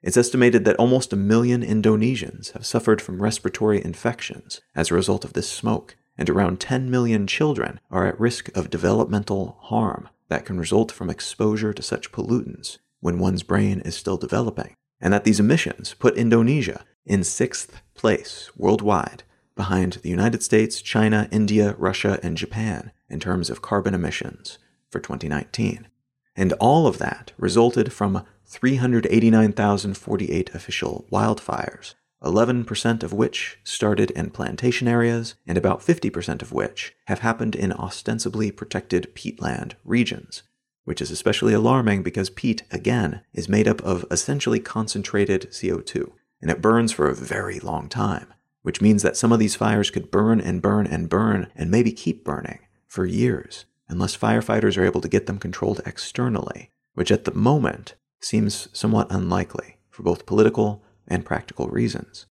It's 0.00 0.16
estimated 0.16 0.64
that 0.64 0.76
almost 0.76 1.12
a 1.12 1.16
million 1.16 1.62
Indonesians 1.62 2.52
have 2.52 2.64
suffered 2.64 3.02
from 3.02 3.20
respiratory 3.20 3.84
infections 3.84 4.60
as 4.74 4.90
a 4.90 4.94
result 4.94 5.24
of 5.24 5.32
this 5.32 5.48
smoke, 5.50 5.96
and 6.16 6.30
around 6.30 6.60
10 6.60 6.90
million 6.90 7.26
children 7.26 7.80
are 7.90 8.06
at 8.06 8.20
risk 8.20 8.56
of 8.56 8.70
developmental 8.70 9.58
harm 9.60 10.08
that 10.28 10.44
can 10.44 10.58
result 10.58 10.92
from 10.92 11.10
exposure 11.10 11.72
to 11.72 11.82
such 11.82 12.12
pollutants 12.12 12.78
when 13.00 13.18
one's 13.18 13.42
brain 13.42 13.80
is 13.80 13.96
still 13.96 14.16
developing, 14.16 14.74
and 15.00 15.12
that 15.12 15.24
these 15.24 15.40
emissions 15.40 15.94
put 15.94 16.16
Indonesia 16.16 16.84
in 17.04 17.24
sixth 17.24 17.80
place 17.94 18.50
worldwide 18.56 19.24
behind 19.56 19.94
the 19.94 20.08
United 20.08 20.42
States, 20.42 20.80
China, 20.80 21.28
India, 21.32 21.74
Russia, 21.76 22.20
and 22.22 22.36
Japan 22.36 22.92
in 23.08 23.18
terms 23.18 23.50
of 23.50 23.62
carbon 23.62 23.94
emissions 23.94 24.58
for 24.90 25.00
2019. 25.00 25.88
And 26.38 26.54
all 26.60 26.86
of 26.86 26.98
that 26.98 27.32
resulted 27.36 27.92
from 27.92 28.24
389,048 28.46 30.54
official 30.54 31.04
wildfires, 31.10 31.94
11% 32.22 33.02
of 33.02 33.12
which 33.12 33.58
started 33.64 34.12
in 34.12 34.30
plantation 34.30 34.86
areas, 34.86 35.34
and 35.48 35.58
about 35.58 35.80
50% 35.80 36.40
of 36.40 36.52
which 36.52 36.94
have 37.08 37.18
happened 37.18 37.56
in 37.56 37.72
ostensibly 37.72 38.52
protected 38.52 39.12
peatland 39.16 39.72
regions, 39.84 40.44
which 40.84 41.02
is 41.02 41.10
especially 41.10 41.54
alarming 41.54 42.04
because 42.04 42.30
peat, 42.30 42.62
again, 42.70 43.22
is 43.34 43.48
made 43.48 43.66
up 43.66 43.82
of 43.82 44.06
essentially 44.08 44.60
concentrated 44.60 45.50
CO2, 45.50 46.12
and 46.40 46.52
it 46.52 46.62
burns 46.62 46.92
for 46.92 47.08
a 47.08 47.16
very 47.16 47.58
long 47.58 47.88
time, 47.88 48.32
which 48.62 48.80
means 48.80 49.02
that 49.02 49.16
some 49.16 49.32
of 49.32 49.40
these 49.40 49.56
fires 49.56 49.90
could 49.90 50.12
burn 50.12 50.40
and 50.40 50.62
burn 50.62 50.86
and 50.86 51.08
burn 51.08 51.48
and 51.56 51.68
maybe 51.68 51.90
keep 51.90 52.22
burning 52.22 52.60
for 52.86 53.04
years, 53.04 53.64
unless 53.88 54.16
firefighters 54.16 54.76
are 54.76 54.84
able 54.84 55.00
to 55.00 55.08
get 55.08 55.26
them 55.26 55.38
controlled 55.38 55.80
externally, 55.86 56.70
which 56.94 57.10
at 57.10 57.24
the 57.24 57.34
moment 57.34 57.94
seems 58.20 58.68
somewhat 58.72 59.10
unlikely 59.10 59.78
for 59.90 60.02
both 60.02 60.26
political 60.26 60.82
and 61.06 61.24
practical 61.24 61.68
reasons. 61.68 62.26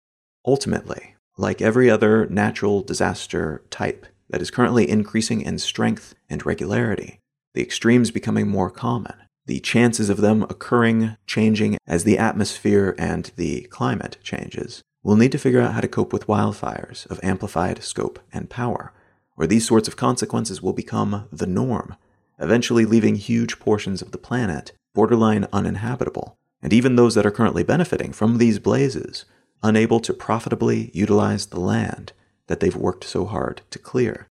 Ultimately, 0.46 1.14
like 1.36 1.62
every 1.62 1.90
other 1.90 2.26
natural 2.26 2.82
disaster 2.82 3.62
type 3.70 4.06
that 4.30 4.42
is 4.42 4.50
currently 4.50 4.88
increasing 4.88 5.40
in 5.40 5.58
strength 5.58 6.14
and 6.28 6.44
regularity, 6.44 7.20
the 7.54 7.62
extremes 7.62 8.10
becoming 8.10 8.48
more 8.48 8.70
common, 8.70 9.14
the 9.46 9.60
chances 9.60 10.10
of 10.10 10.18
them 10.18 10.42
occurring 10.44 11.16
changing 11.26 11.76
as 11.86 12.04
the 12.04 12.18
atmosphere 12.18 12.94
and 12.98 13.30
the 13.36 13.62
climate 13.62 14.16
changes, 14.22 14.82
we'll 15.02 15.16
need 15.16 15.32
to 15.32 15.38
figure 15.38 15.60
out 15.60 15.74
how 15.74 15.80
to 15.80 15.88
cope 15.88 16.12
with 16.12 16.26
wildfires 16.26 17.06
of 17.10 17.20
amplified 17.22 17.82
scope 17.82 18.18
and 18.32 18.50
power, 18.50 18.92
where 19.34 19.46
these 19.46 19.66
sorts 19.66 19.88
of 19.88 19.96
consequences 19.96 20.62
will 20.62 20.72
become 20.72 21.28
the 21.32 21.46
norm, 21.46 21.96
eventually 22.38 22.84
leaving 22.84 23.16
huge 23.16 23.58
portions 23.58 24.02
of 24.02 24.10
the 24.12 24.18
planet 24.18 24.72
borderline 24.94 25.46
uninhabitable, 25.52 26.38
and 26.62 26.72
even 26.72 26.96
those 26.96 27.14
that 27.14 27.26
are 27.26 27.30
currently 27.30 27.64
benefiting 27.64 28.12
from 28.12 28.38
these 28.38 28.58
blazes, 28.58 29.24
unable 29.62 30.00
to 30.00 30.14
profitably 30.14 30.90
utilize 30.94 31.46
the 31.46 31.60
land 31.60 32.12
that 32.46 32.60
they've 32.60 32.76
worked 32.76 33.04
so 33.04 33.24
hard 33.24 33.62
to 33.70 33.78
clear. 33.78 34.28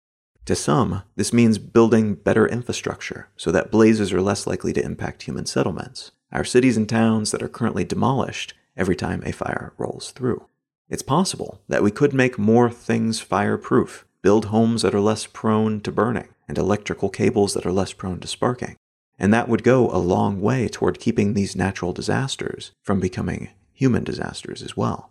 To 0.46 0.54
some, 0.54 1.02
this 1.16 1.32
means 1.32 1.58
building 1.58 2.14
better 2.14 2.46
infrastructure 2.46 3.28
so 3.36 3.50
that 3.52 3.70
blazes 3.70 4.12
are 4.12 4.20
less 4.20 4.46
likely 4.46 4.72
to 4.74 4.84
impact 4.84 5.22
human 5.22 5.46
settlements, 5.46 6.12
our 6.32 6.44
cities 6.44 6.76
and 6.76 6.88
towns 6.88 7.30
that 7.30 7.42
are 7.42 7.48
currently 7.48 7.84
demolished 7.84 8.54
every 8.76 8.96
time 8.96 9.22
a 9.24 9.32
fire 9.32 9.72
rolls 9.78 10.10
through. 10.12 10.46
It's 10.88 11.02
possible 11.02 11.60
that 11.68 11.82
we 11.82 11.90
could 11.90 12.12
make 12.12 12.38
more 12.38 12.70
things 12.70 13.20
fireproof, 13.20 14.04
build 14.22 14.46
homes 14.46 14.82
that 14.82 14.94
are 14.94 15.00
less 15.00 15.26
prone 15.26 15.80
to 15.80 15.92
burning, 15.92 16.28
and 16.48 16.58
electrical 16.58 17.08
cables 17.08 17.54
that 17.54 17.64
are 17.64 17.72
less 17.72 17.92
prone 17.92 18.20
to 18.20 18.26
sparking. 18.26 18.76
And 19.18 19.32
that 19.32 19.48
would 19.48 19.62
go 19.62 19.90
a 19.90 19.98
long 19.98 20.40
way 20.40 20.68
toward 20.68 20.98
keeping 20.98 21.34
these 21.34 21.54
natural 21.54 21.92
disasters 21.92 22.72
from 22.82 23.00
becoming 23.00 23.50
human 23.72 24.04
disasters 24.04 24.62
as 24.62 24.76
well. 24.76 25.10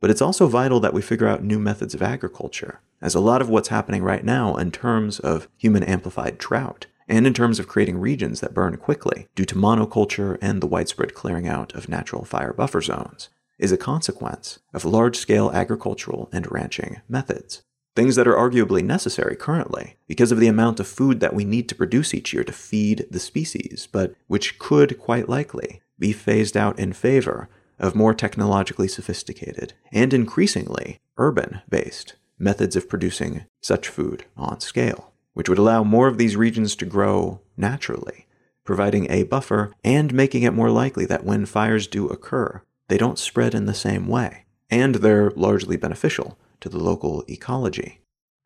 But 0.00 0.10
it's 0.10 0.22
also 0.22 0.46
vital 0.46 0.80
that 0.80 0.94
we 0.94 1.02
figure 1.02 1.28
out 1.28 1.44
new 1.44 1.58
methods 1.58 1.94
of 1.94 2.02
agriculture, 2.02 2.80
as 3.02 3.14
a 3.14 3.20
lot 3.20 3.42
of 3.42 3.48
what's 3.48 3.68
happening 3.68 4.02
right 4.02 4.24
now 4.24 4.56
in 4.56 4.70
terms 4.70 5.20
of 5.20 5.48
human 5.56 5.82
amplified 5.82 6.38
drought, 6.38 6.86
and 7.06 7.26
in 7.26 7.34
terms 7.34 7.58
of 7.58 7.68
creating 7.68 7.98
regions 7.98 8.40
that 8.40 8.54
burn 8.54 8.76
quickly 8.76 9.26
due 9.34 9.44
to 9.44 9.54
monoculture 9.54 10.38
and 10.40 10.60
the 10.60 10.66
widespread 10.66 11.14
clearing 11.14 11.48
out 11.48 11.74
of 11.74 11.88
natural 11.88 12.24
fire 12.24 12.52
buffer 12.52 12.80
zones, 12.80 13.28
is 13.58 13.72
a 13.72 13.76
consequence 13.76 14.58
of 14.72 14.84
large 14.84 15.16
scale 15.16 15.50
agricultural 15.52 16.30
and 16.32 16.50
ranching 16.50 17.02
methods. 17.08 17.62
Things 18.00 18.16
that 18.16 18.26
are 18.26 18.34
arguably 18.34 18.82
necessary 18.82 19.36
currently 19.36 19.96
because 20.08 20.32
of 20.32 20.40
the 20.40 20.46
amount 20.46 20.80
of 20.80 20.88
food 20.88 21.20
that 21.20 21.34
we 21.34 21.44
need 21.44 21.68
to 21.68 21.74
produce 21.74 22.14
each 22.14 22.32
year 22.32 22.42
to 22.44 22.50
feed 22.50 23.06
the 23.10 23.20
species, 23.20 23.86
but 23.92 24.14
which 24.26 24.58
could 24.58 24.98
quite 24.98 25.28
likely 25.28 25.82
be 25.98 26.14
phased 26.14 26.56
out 26.56 26.78
in 26.78 26.94
favor 26.94 27.50
of 27.78 27.94
more 27.94 28.14
technologically 28.14 28.88
sophisticated 28.88 29.74
and 29.92 30.14
increasingly 30.14 30.98
urban 31.18 31.60
based 31.68 32.14
methods 32.38 32.74
of 32.74 32.88
producing 32.88 33.44
such 33.60 33.86
food 33.86 34.24
on 34.34 34.60
scale, 34.60 35.12
which 35.34 35.50
would 35.50 35.58
allow 35.58 35.84
more 35.84 36.08
of 36.08 36.16
these 36.16 36.36
regions 36.36 36.74
to 36.76 36.86
grow 36.86 37.42
naturally, 37.58 38.26
providing 38.64 39.10
a 39.10 39.24
buffer 39.24 39.74
and 39.84 40.14
making 40.14 40.42
it 40.42 40.54
more 40.54 40.70
likely 40.70 41.04
that 41.04 41.26
when 41.26 41.44
fires 41.44 41.86
do 41.86 42.08
occur, 42.08 42.62
they 42.88 42.96
don't 42.96 43.18
spread 43.18 43.54
in 43.54 43.66
the 43.66 43.74
same 43.74 44.08
way, 44.08 44.46
and 44.70 44.94
they're 44.94 45.32
largely 45.32 45.76
beneficial 45.76 46.38
to 46.60 46.68
the 46.68 46.78
local 46.78 47.24
ecology. 47.28 48.00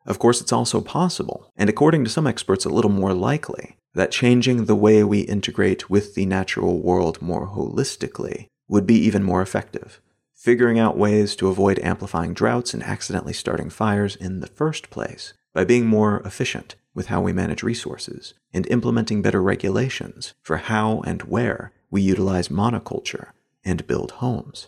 Of 0.05 0.19
course, 0.19 0.41
it's 0.41 0.53
also 0.53 0.81
possible, 0.81 1.51
and 1.55 1.69
according 1.69 2.03
to 2.03 2.09
some 2.09 2.27
experts, 2.27 2.65
a 2.65 2.69
little 2.69 2.91
more 2.91 3.13
likely, 3.13 3.77
that 3.95 4.11
changing 4.11 4.65
the 4.65 4.75
way 4.75 5.03
we 5.03 5.21
integrate 5.21 5.89
with 5.89 6.15
the 6.15 6.25
natural 6.25 6.79
world 6.79 7.21
more 7.21 7.47
holistically 7.47 8.47
would 8.67 8.85
be 8.85 8.95
even 8.95 9.23
more 9.23 9.41
effective. 9.41 10.01
Figuring 10.33 10.77
out 10.77 10.97
ways 10.97 11.35
to 11.37 11.47
avoid 11.47 11.79
amplifying 11.79 12.33
droughts 12.33 12.73
and 12.73 12.83
accidentally 12.83 13.33
starting 13.33 13.69
fires 13.69 14.15
in 14.15 14.41
the 14.41 14.47
first 14.47 14.89
place 14.89 15.33
by 15.53 15.63
being 15.63 15.87
more 15.87 16.19
efficient 16.21 16.75
with 16.93 17.07
how 17.07 17.21
we 17.21 17.33
manage 17.33 17.63
resources 17.63 18.33
and 18.53 18.67
implementing 18.67 19.21
better 19.21 19.41
regulations 19.41 20.33
for 20.41 20.57
how 20.57 21.01
and 21.01 21.23
where 21.23 21.71
we 21.89 22.01
utilize 22.01 22.49
monoculture 22.49 23.29
and 23.63 23.87
build 23.87 24.11
homes. 24.11 24.67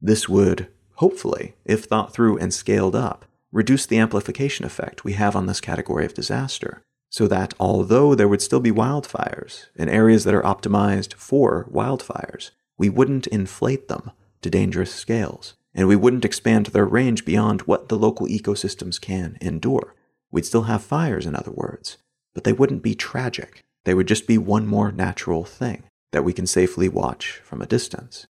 This 0.00 0.28
would, 0.28 0.68
hopefully, 1.00 1.54
if 1.64 1.84
thought 1.84 2.12
through 2.12 2.36
and 2.36 2.52
scaled 2.52 2.94
up, 2.94 3.24
reduce 3.50 3.86
the 3.86 3.98
amplification 3.98 4.66
effect 4.66 5.02
we 5.02 5.14
have 5.14 5.34
on 5.34 5.46
this 5.46 5.60
category 5.60 6.04
of 6.04 6.12
disaster, 6.12 6.82
so 7.08 7.26
that 7.26 7.54
although 7.58 8.14
there 8.14 8.28
would 8.28 8.42
still 8.42 8.60
be 8.60 8.70
wildfires 8.70 9.66
in 9.74 9.88
areas 9.88 10.24
that 10.24 10.34
are 10.34 10.42
optimized 10.42 11.14
for 11.14 11.66
wildfires, 11.72 12.50
we 12.76 12.90
wouldn't 12.90 13.26
inflate 13.28 13.88
them 13.88 14.10
to 14.42 14.50
dangerous 14.50 14.94
scales, 14.94 15.54
and 15.74 15.88
we 15.88 15.96
wouldn't 15.96 16.24
expand 16.24 16.66
their 16.66 16.84
range 16.84 17.24
beyond 17.24 17.62
what 17.62 17.88
the 17.88 17.98
local 17.98 18.26
ecosystems 18.26 19.00
can 19.00 19.38
endure. 19.40 19.94
We'd 20.30 20.46
still 20.46 20.64
have 20.64 20.82
fires, 20.82 21.24
in 21.24 21.34
other 21.34 21.50
words, 21.50 21.96
but 22.34 22.44
they 22.44 22.52
wouldn't 22.52 22.82
be 22.82 22.94
tragic. 22.94 23.62
They 23.84 23.94
would 23.94 24.06
just 24.06 24.26
be 24.26 24.36
one 24.36 24.66
more 24.66 24.92
natural 24.92 25.44
thing 25.44 25.84
that 26.12 26.24
we 26.24 26.34
can 26.34 26.46
safely 26.46 26.90
watch 26.90 27.40
from 27.42 27.62
a 27.62 27.66
distance. 27.66 28.26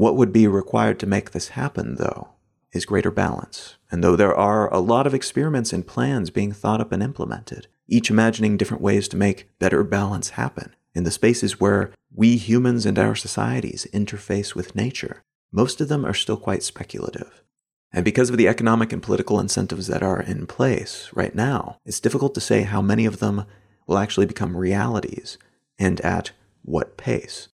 What 0.00 0.16
would 0.16 0.32
be 0.32 0.46
required 0.46 0.98
to 1.00 1.06
make 1.06 1.32
this 1.32 1.48
happen, 1.48 1.96
though, 1.96 2.30
is 2.72 2.86
greater 2.86 3.10
balance. 3.10 3.76
And 3.90 4.02
though 4.02 4.16
there 4.16 4.34
are 4.34 4.72
a 4.72 4.78
lot 4.78 5.06
of 5.06 5.12
experiments 5.12 5.74
and 5.74 5.86
plans 5.86 6.30
being 6.30 6.52
thought 6.52 6.80
up 6.80 6.90
and 6.90 7.02
implemented, 7.02 7.66
each 7.86 8.08
imagining 8.08 8.56
different 8.56 8.82
ways 8.82 9.08
to 9.08 9.18
make 9.18 9.50
better 9.58 9.84
balance 9.84 10.30
happen, 10.30 10.74
in 10.94 11.04
the 11.04 11.10
spaces 11.10 11.60
where 11.60 11.90
we 12.14 12.38
humans 12.38 12.86
and 12.86 12.98
our 12.98 13.14
societies 13.14 13.86
interface 13.92 14.54
with 14.54 14.74
nature, 14.74 15.22
most 15.52 15.82
of 15.82 15.88
them 15.88 16.06
are 16.06 16.14
still 16.14 16.38
quite 16.38 16.62
speculative. 16.62 17.42
And 17.92 18.02
because 18.02 18.30
of 18.30 18.38
the 18.38 18.48
economic 18.48 18.94
and 18.94 19.02
political 19.02 19.38
incentives 19.38 19.86
that 19.88 20.02
are 20.02 20.22
in 20.22 20.46
place 20.46 21.10
right 21.12 21.34
now, 21.34 21.76
it's 21.84 22.00
difficult 22.00 22.32
to 22.36 22.40
say 22.40 22.62
how 22.62 22.80
many 22.80 23.04
of 23.04 23.18
them 23.18 23.44
will 23.86 23.98
actually 23.98 24.24
become 24.24 24.56
realities 24.56 25.36
and 25.78 26.00
at 26.00 26.30
what 26.62 26.96
pace. 26.96 27.49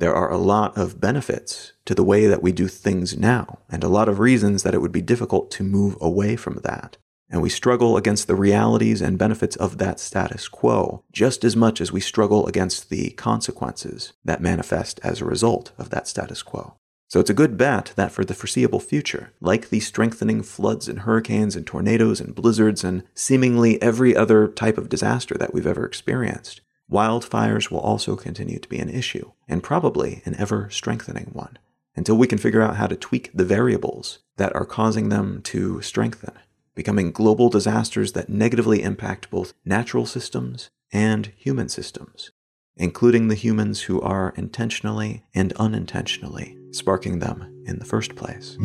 There 0.00 0.14
are 0.14 0.30
a 0.30 0.38
lot 0.38 0.76
of 0.76 1.00
benefits 1.00 1.72
to 1.84 1.94
the 1.94 2.02
way 2.02 2.26
that 2.26 2.42
we 2.42 2.52
do 2.52 2.68
things 2.68 3.16
now, 3.16 3.60
and 3.70 3.84
a 3.84 3.88
lot 3.88 4.08
of 4.08 4.18
reasons 4.18 4.62
that 4.64 4.74
it 4.74 4.80
would 4.80 4.92
be 4.92 5.02
difficult 5.02 5.50
to 5.52 5.62
move 5.62 5.96
away 6.00 6.36
from 6.36 6.60
that 6.64 6.96
and 7.30 7.40
we 7.40 7.48
struggle 7.48 7.96
against 7.96 8.26
the 8.26 8.34
realities 8.34 9.00
and 9.00 9.16
benefits 9.18 9.56
of 9.56 9.78
that 9.78 10.00
status 10.00 10.48
quo 10.48 11.04
just 11.12 11.44
as 11.44 11.56
much 11.56 11.80
as 11.80 11.92
we 11.92 12.00
struggle 12.00 12.46
against 12.46 12.90
the 12.90 13.10
consequences 13.10 14.12
that 14.24 14.42
manifest 14.42 14.98
as 15.04 15.20
a 15.20 15.24
result 15.24 15.70
of 15.78 15.90
that 15.90 16.08
status 16.08 16.42
quo. 16.42 16.74
So 17.08 17.18
it's 17.18 17.30
a 17.30 17.34
good 17.34 17.56
bet 17.56 17.92
that 17.96 18.12
for 18.12 18.24
the 18.24 18.34
foreseeable 18.34 18.78
future, 18.78 19.32
like 19.40 19.70
the 19.70 19.80
strengthening 19.80 20.42
floods 20.42 20.88
and 20.88 21.00
hurricanes 21.00 21.56
and 21.56 21.66
tornadoes 21.66 22.20
and 22.20 22.34
blizzards 22.34 22.84
and 22.84 23.02
seemingly 23.14 23.80
every 23.82 24.14
other 24.14 24.46
type 24.46 24.78
of 24.78 24.88
disaster 24.88 25.34
that 25.36 25.52
we've 25.52 25.66
ever 25.66 25.84
experienced, 25.84 26.60
wildfires 26.90 27.70
will 27.70 27.80
also 27.80 28.16
continue 28.16 28.58
to 28.58 28.68
be 28.68 28.78
an 28.78 28.90
issue, 28.90 29.32
and 29.48 29.62
probably 29.62 30.22
an 30.24 30.34
ever 30.36 30.68
strengthening 30.70 31.30
one, 31.32 31.58
until 31.94 32.16
we 32.16 32.26
can 32.26 32.38
figure 32.38 32.62
out 32.62 32.76
how 32.76 32.86
to 32.86 32.96
tweak 32.96 33.30
the 33.32 33.44
variables 33.44 34.18
that 34.36 34.54
are 34.54 34.64
causing 34.64 35.08
them 35.08 35.40
to 35.42 35.80
strengthen 35.82 36.32
becoming 36.74 37.12
global 37.12 37.50
disasters 37.50 38.12
that 38.12 38.28
negatively 38.28 38.82
impact 38.82 39.30
both 39.30 39.52
natural 39.64 40.06
systems 40.06 40.70
and 40.92 41.32
human 41.36 41.68
systems, 41.68 42.30
including 42.76 43.28
the 43.28 43.34
humans 43.34 43.82
who 43.82 44.00
are 44.00 44.32
intentionally 44.36 45.22
and 45.34 45.52
unintentionally 45.54 46.56
sparking 46.72 47.18
them 47.18 47.64
in 47.66 47.78
the 47.78 47.84
first 47.84 48.16
place. 48.16 48.56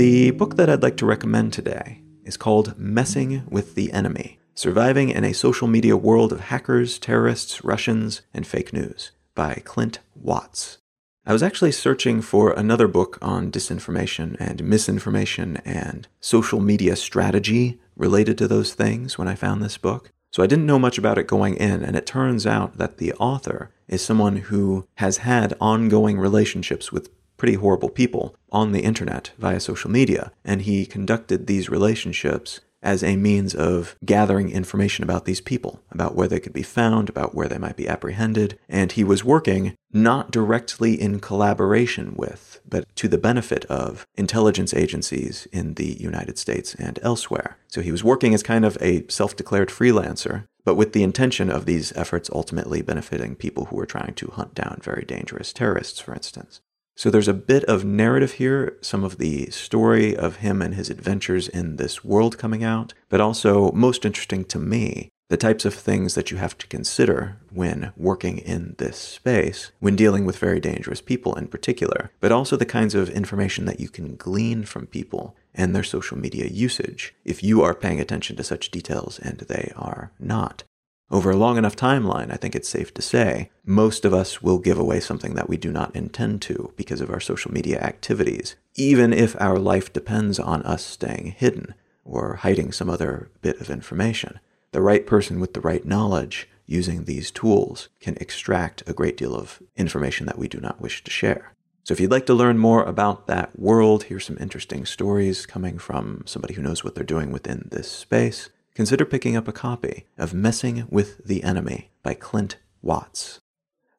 The 0.00 0.30
book 0.30 0.56
that 0.56 0.70
I'd 0.70 0.82
like 0.82 0.96
to 0.96 1.04
recommend 1.04 1.52
today 1.52 2.00
is 2.24 2.38
called 2.38 2.78
Messing 2.78 3.42
with 3.50 3.74
the 3.74 3.92
Enemy 3.92 4.38
Surviving 4.54 5.10
in 5.10 5.24
a 5.24 5.34
Social 5.34 5.68
Media 5.68 5.94
World 5.94 6.32
of 6.32 6.40
Hackers, 6.40 6.98
Terrorists, 6.98 7.62
Russians, 7.64 8.22
and 8.32 8.46
Fake 8.46 8.72
News 8.72 9.10
by 9.34 9.60
Clint 9.62 9.98
Watts. 10.14 10.78
I 11.26 11.34
was 11.34 11.42
actually 11.42 11.72
searching 11.72 12.22
for 12.22 12.50
another 12.52 12.88
book 12.88 13.18
on 13.20 13.52
disinformation 13.52 14.38
and 14.40 14.64
misinformation 14.64 15.58
and 15.66 16.08
social 16.18 16.60
media 16.60 16.96
strategy 16.96 17.78
related 17.94 18.38
to 18.38 18.48
those 18.48 18.72
things 18.72 19.18
when 19.18 19.28
I 19.28 19.34
found 19.34 19.62
this 19.62 19.76
book. 19.76 20.10
So 20.30 20.42
I 20.42 20.46
didn't 20.46 20.64
know 20.64 20.78
much 20.78 20.96
about 20.96 21.18
it 21.18 21.26
going 21.26 21.56
in, 21.56 21.84
and 21.84 21.94
it 21.94 22.06
turns 22.06 22.46
out 22.46 22.78
that 22.78 22.96
the 22.96 23.12
author 23.16 23.70
is 23.86 24.00
someone 24.00 24.36
who 24.36 24.86
has 24.94 25.18
had 25.18 25.58
ongoing 25.60 26.18
relationships 26.18 26.90
with 26.90 27.10
pretty 27.40 27.54
horrible 27.54 27.88
people 27.88 28.36
on 28.52 28.72
the 28.72 28.82
internet 28.82 29.30
via 29.38 29.58
social 29.58 29.90
media, 29.90 30.30
and 30.44 30.60
he 30.60 30.84
conducted 30.84 31.46
these 31.46 31.70
relationships 31.70 32.60
as 32.82 33.02
a 33.02 33.16
means 33.16 33.54
of 33.54 33.96
gathering 34.04 34.50
information 34.50 35.02
about 35.02 35.24
these 35.24 35.40
people, 35.40 35.80
about 35.90 36.14
where 36.14 36.28
they 36.28 36.38
could 36.38 36.52
be 36.52 36.62
found, 36.62 37.08
about 37.08 37.34
where 37.34 37.48
they 37.48 37.56
might 37.56 37.78
be 37.78 37.88
apprehended. 37.88 38.58
And 38.68 38.92
he 38.92 39.02
was 39.02 39.24
working 39.24 39.74
not 39.90 40.30
directly 40.30 41.00
in 41.00 41.18
collaboration 41.18 42.12
with, 42.14 42.60
but 42.68 42.84
to 42.96 43.08
the 43.08 43.16
benefit 43.16 43.64
of 43.66 44.06
intelligence 44.16 44.74
agencies 44.74 45.48
in 45.50 45.74
the 45.74 45.96
United 45.98 46.36
States 46.36 46.74
and 46.74 46.98
elsewhere. 47.02 47.56
So 47.68 47.80
he 47.80 47.90
was 47.90 48.04
working 48.04 48.34
as 48.34 48.42
kind 48.42 48.66
of 48.66 48.76
a 48.82 49.06
self 49.08 49.34
declared 49.34 49.70
freelancer, 49.70 50.44
but 50.62 50.74
with 50.74 50.92
the 50.92 51.02
intention 51.02 51.48
of 51.50 51.64
these 51.64 51.90
efforts 51.96 52.28
ultimately 52.34 52.82
benefiting 52.82 53.34
people 53.34 53.66
who 53.66 53.76
were 53.76 53.86
trying 53.86 54.12
to 54.16 54.28
hunt 54.28 54.54
down 54.54 54.78
very 54.82 55.06
dangerous 55.06 55.54
terrorists, 55.54 56.00
for 56.00 56.12
instance. 56.12 56.60
So 57.00 57.08
there's 57.08 57.28
a 57.28 57.32
bit 57.32 57.64
of 57.64 57.82
narrative 57.82 58.32
here, 58.32 58.76
some 58.82 59.04
of 59.04 59.16
the 59.16 59.48
story 59.48 60.14
of 60.14 60.36
him 60.44 60.60
and 60.60 60.74
his 60.74 60.90
adventures 60.90 61.48
in 61.48 61.76
this 61.76 62.04
world 62.04 62.36
coming 62.36 62.62
out, 62.62 62.92
but 63.08 63.22
also 63.22 63.72
most 63.72 64.04
interesting 64.04 64.44
to 64.44 64.58
me, 64.58 65.08
the 65.30 65.38
types 65.38 65.64
of 65.64 65.72
things 65.72 66.14
that 66.14 66.30
you 66.30 66.36
have 66.36 66.58
to 66.58 66.66
consider 66.66 67.38
when 67.48 67.94
working 67.96 68.36
in 68.36 68.74
this 68.76 68.98
space, 68.98 69.72
when 69.78 69.96
dealing 69.96 70.26
with 70.26 70.36
very 70.36 70.60
dangerous 70.60 71.00
people 71.00 71.34
in 71.36 71.46
particular, 71.48 72.10
but 72.20 72.32
also 72.32 72.54
the 72.54 72.66
kinds 72.66 72.94
of 72.94 73.08
information 73.08 73.64
that 73.64 73.80
you 73.80 73.88
can 73.88 74.14
glean 74.16 74.64
from 74.64 74.86
people 74.86 75.34
and 75.54 75.74
their 75.74 75.82
social 75.82 76.18
media 76.18 76.48
usage 76.48 77.14
if 77.24 77.42
you 77.42 77.62
are 77.62 77.74
paying 77.74 77.98
attention 77.98 78.36
to 78.36 78.44
such 78.44 78.70
details 78.70 79.18
and 79.20 79.38
they 79.48 79.72
are 79.74 80.12
not. 80.18 80.64
Over 81.10 81.30
a 81.30 81.36
long 81.36 81.58
enough 81.58 81.74
timeline, 81.74 82.32
I 82.32 82.36
think 82.36 82.54
it's 82.54 82.68
safe 82.68 82.94
to 82.94 83.02
say, 83.02 83.50
most 83.64 84.04
of 84.04 84.14
us 84.14 84.42
will 84.42 84.58
give 84.58 84.78
away 84.78 85.00
something 85.00 85.34
that 85.34 85.48
we 85.48 85.56
do 85.56 85.72
not 85.72 85.94
intend 85.96 86.40
to 86.42 86.72
because 86.76 87.00
of 87.00 87.10
our 87.10 87.20
social 87.20 87.52
media 87.52 87.80
activities, 87.80 88.54
even 88.76 89.12
if 89.12 89.40
our 89.40 89.58
life 89.58 89.92
depends 89.92 90.38
on 90.38 90.62
us 90.62 90.84
staying 90.84 91.34
hidden 91.36 91.74
or 92.04 92.36
hiding 92.36 92.70
some 92.70 92.88
other 92.88 93.30
bit 93.42 93.60
of 93.60 93.70
information 93.70 94.38
the 94.72 94.82
right 94.82 95.06
person 95.06 95.40
with 95.40 95.54
the 95.54 95.60
right 95.60 95.84
knowledge 95.84 96.48
using 96.66 97.04
these 97.04 97.30
tools 97.30 97.88
can 98.00 98.16
extract 98.20 98.82
a 98.86 98.92
great 98.92 99.16
deal 99.16 99.34
of 99.34 99.60
information 99.76 100.26
that 100.26 100.38
we 100.38 100.46
do 100.46 100.60
not 100.60 100.80
wish 100.80 101.02
to 101.02 101.10
share. 101.10 101.54
So, 101.82 101.92
if 101.92 102.00
you'd 102.00 102.10
like 102.10 102.26
to 102.26 102.34
learn 102.34 102.58
more 102.58 102.84
about 102.84 103.26
that 103.26 103.58
world, 103.58 104.04
here's 104.04 104.26
some 104.26 104.36
interesting 104.38 104.86
stories 104.86 105.46
coming 105.46 105.78
from 105.78 106.22
somebody 106.26 106.54
who 106.54 106.62
knows 106.62 106.84
what 106.84 106.94
they're 106.94 107.02
doing 107.02 107.32
within 107.32 107.68
this 107.72 107.90
space. 107.90 108.50
Consider 108.74 109.04
picking 109.04 109.36
up 109.36 109.48
a 109.48 109.52
copy 109.52 110.06
of 110.16 110.32
Messing 110.32 110.86
with 110.88 111.24
the 111.24 111.42
Enemy 111.42 111.90
by 112.02 112.14
Clint 112.14 112.56
Watts. 112.82 113.40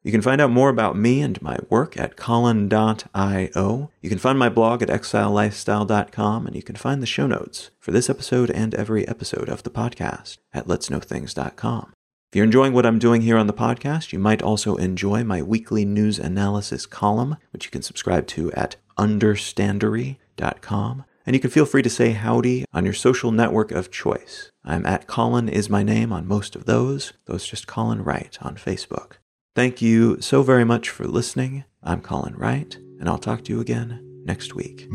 You 0.02 0.10
can 0.10 0.22
find 0.22 0.40
out 0.40 0.50
more 0.50 0.68
about 0.68 0.96
me 0.96 1.22
and 1.22 1.40
my 1.40 1.58
work 1.70 1.96
at 1.96 2.16
colin.io. 2.16 3.90
You 4.00 4.08
can 4.08 4.18
find 4.18 4.36
my 4.36 4.48
blog 4.48 4.82
at 4.82 4.88
exilelifestyle.com, 4.88 6.46
and 6.46 6.56
you 6.56 6.62
can 6.62 6.74
find 6.74 7.00
the 7.00 7.06
show 7.06 7.28
notes 7.28 7.70
for 7.78 7.92
this 7.92 8.10
episode 8.10 8.50
and 8.50 8.74
every 8.74 9.06
episode 9.06 9.48
of 9.48 9.62
the 9.62 9.70
podcast 9.70 10.38
at 10.52 10.66
letsknowthings.com. 10.66 11.92
If 12.32 12.36
you're 12.36 12.44
enjoying 12.44 12.72
what 12.72 12.86
I'm 12.86 12.98
doing 12.98 13.20
here 13.20 13.36
on 13.36 13.46
the 13.46 13.52
podcast, 13.52 14.12
you 14.12 14.18
might 14.18 14.42
also 14.42 14.74
enjoy 14.76 15.22
my 15.22 15.42
weekly 15.42 15.84
news 15.84 16.18
analysis 16.18 16.86
column, 16.86 17.36
which 17.52 17.66
you 17.66 17.70
can 17.70 17.82
subscribe 17.82 18.26
to 18.28 18.50
at 18.52 18.76
understandary.com 18.98 21.04
and 21.26 21.34
you 21.34 21.40
can 21.40 21.50
feel 21.50 21.66
free 21.66 21.82
to 21.82 21.90
say 21.90 22.12
howdy 22.12 22.64
on 22.72 22.84
your 22.84 22.94
social 22.94 23.30
network 23.30 23.70
of 23.70 23.90
choice. 23.90 24.50
I'm 24.64 24.86
at 24.86 25.06
Colin 25.06 25.48
is 25.48 25.70
my 25.70 25.82
name 25.82 26.12
on 26.12 26.26
most 26.26 26.56
of 26.56 26.64
those, 26.64 27.12
though 27.26 27.34
it's 27.34 27.46
just 27.46 27.66
Colin 27.66 28.02
Wright 28.02 28.36
on 28.40 28.56
Facebook. 28.56 29.14
Thank 29.54 29.82
you 29.82 30.20
so 30.20 30.42
very 30.42 30.64
much 30.64 30.88
for 30.88 31.06
listening. 31.06 31.64
I'm 31.82 32.00
Colin 32.00 32.36
Wright, 32.36 32.74
and 32.98 33.08
I'll 33.08 33.18
talk 33.18 33.44
to 33.44 33.52
you 33.52 33.60
again 33.60 34.22
next 34.24 34.54
week. 34.54 34.88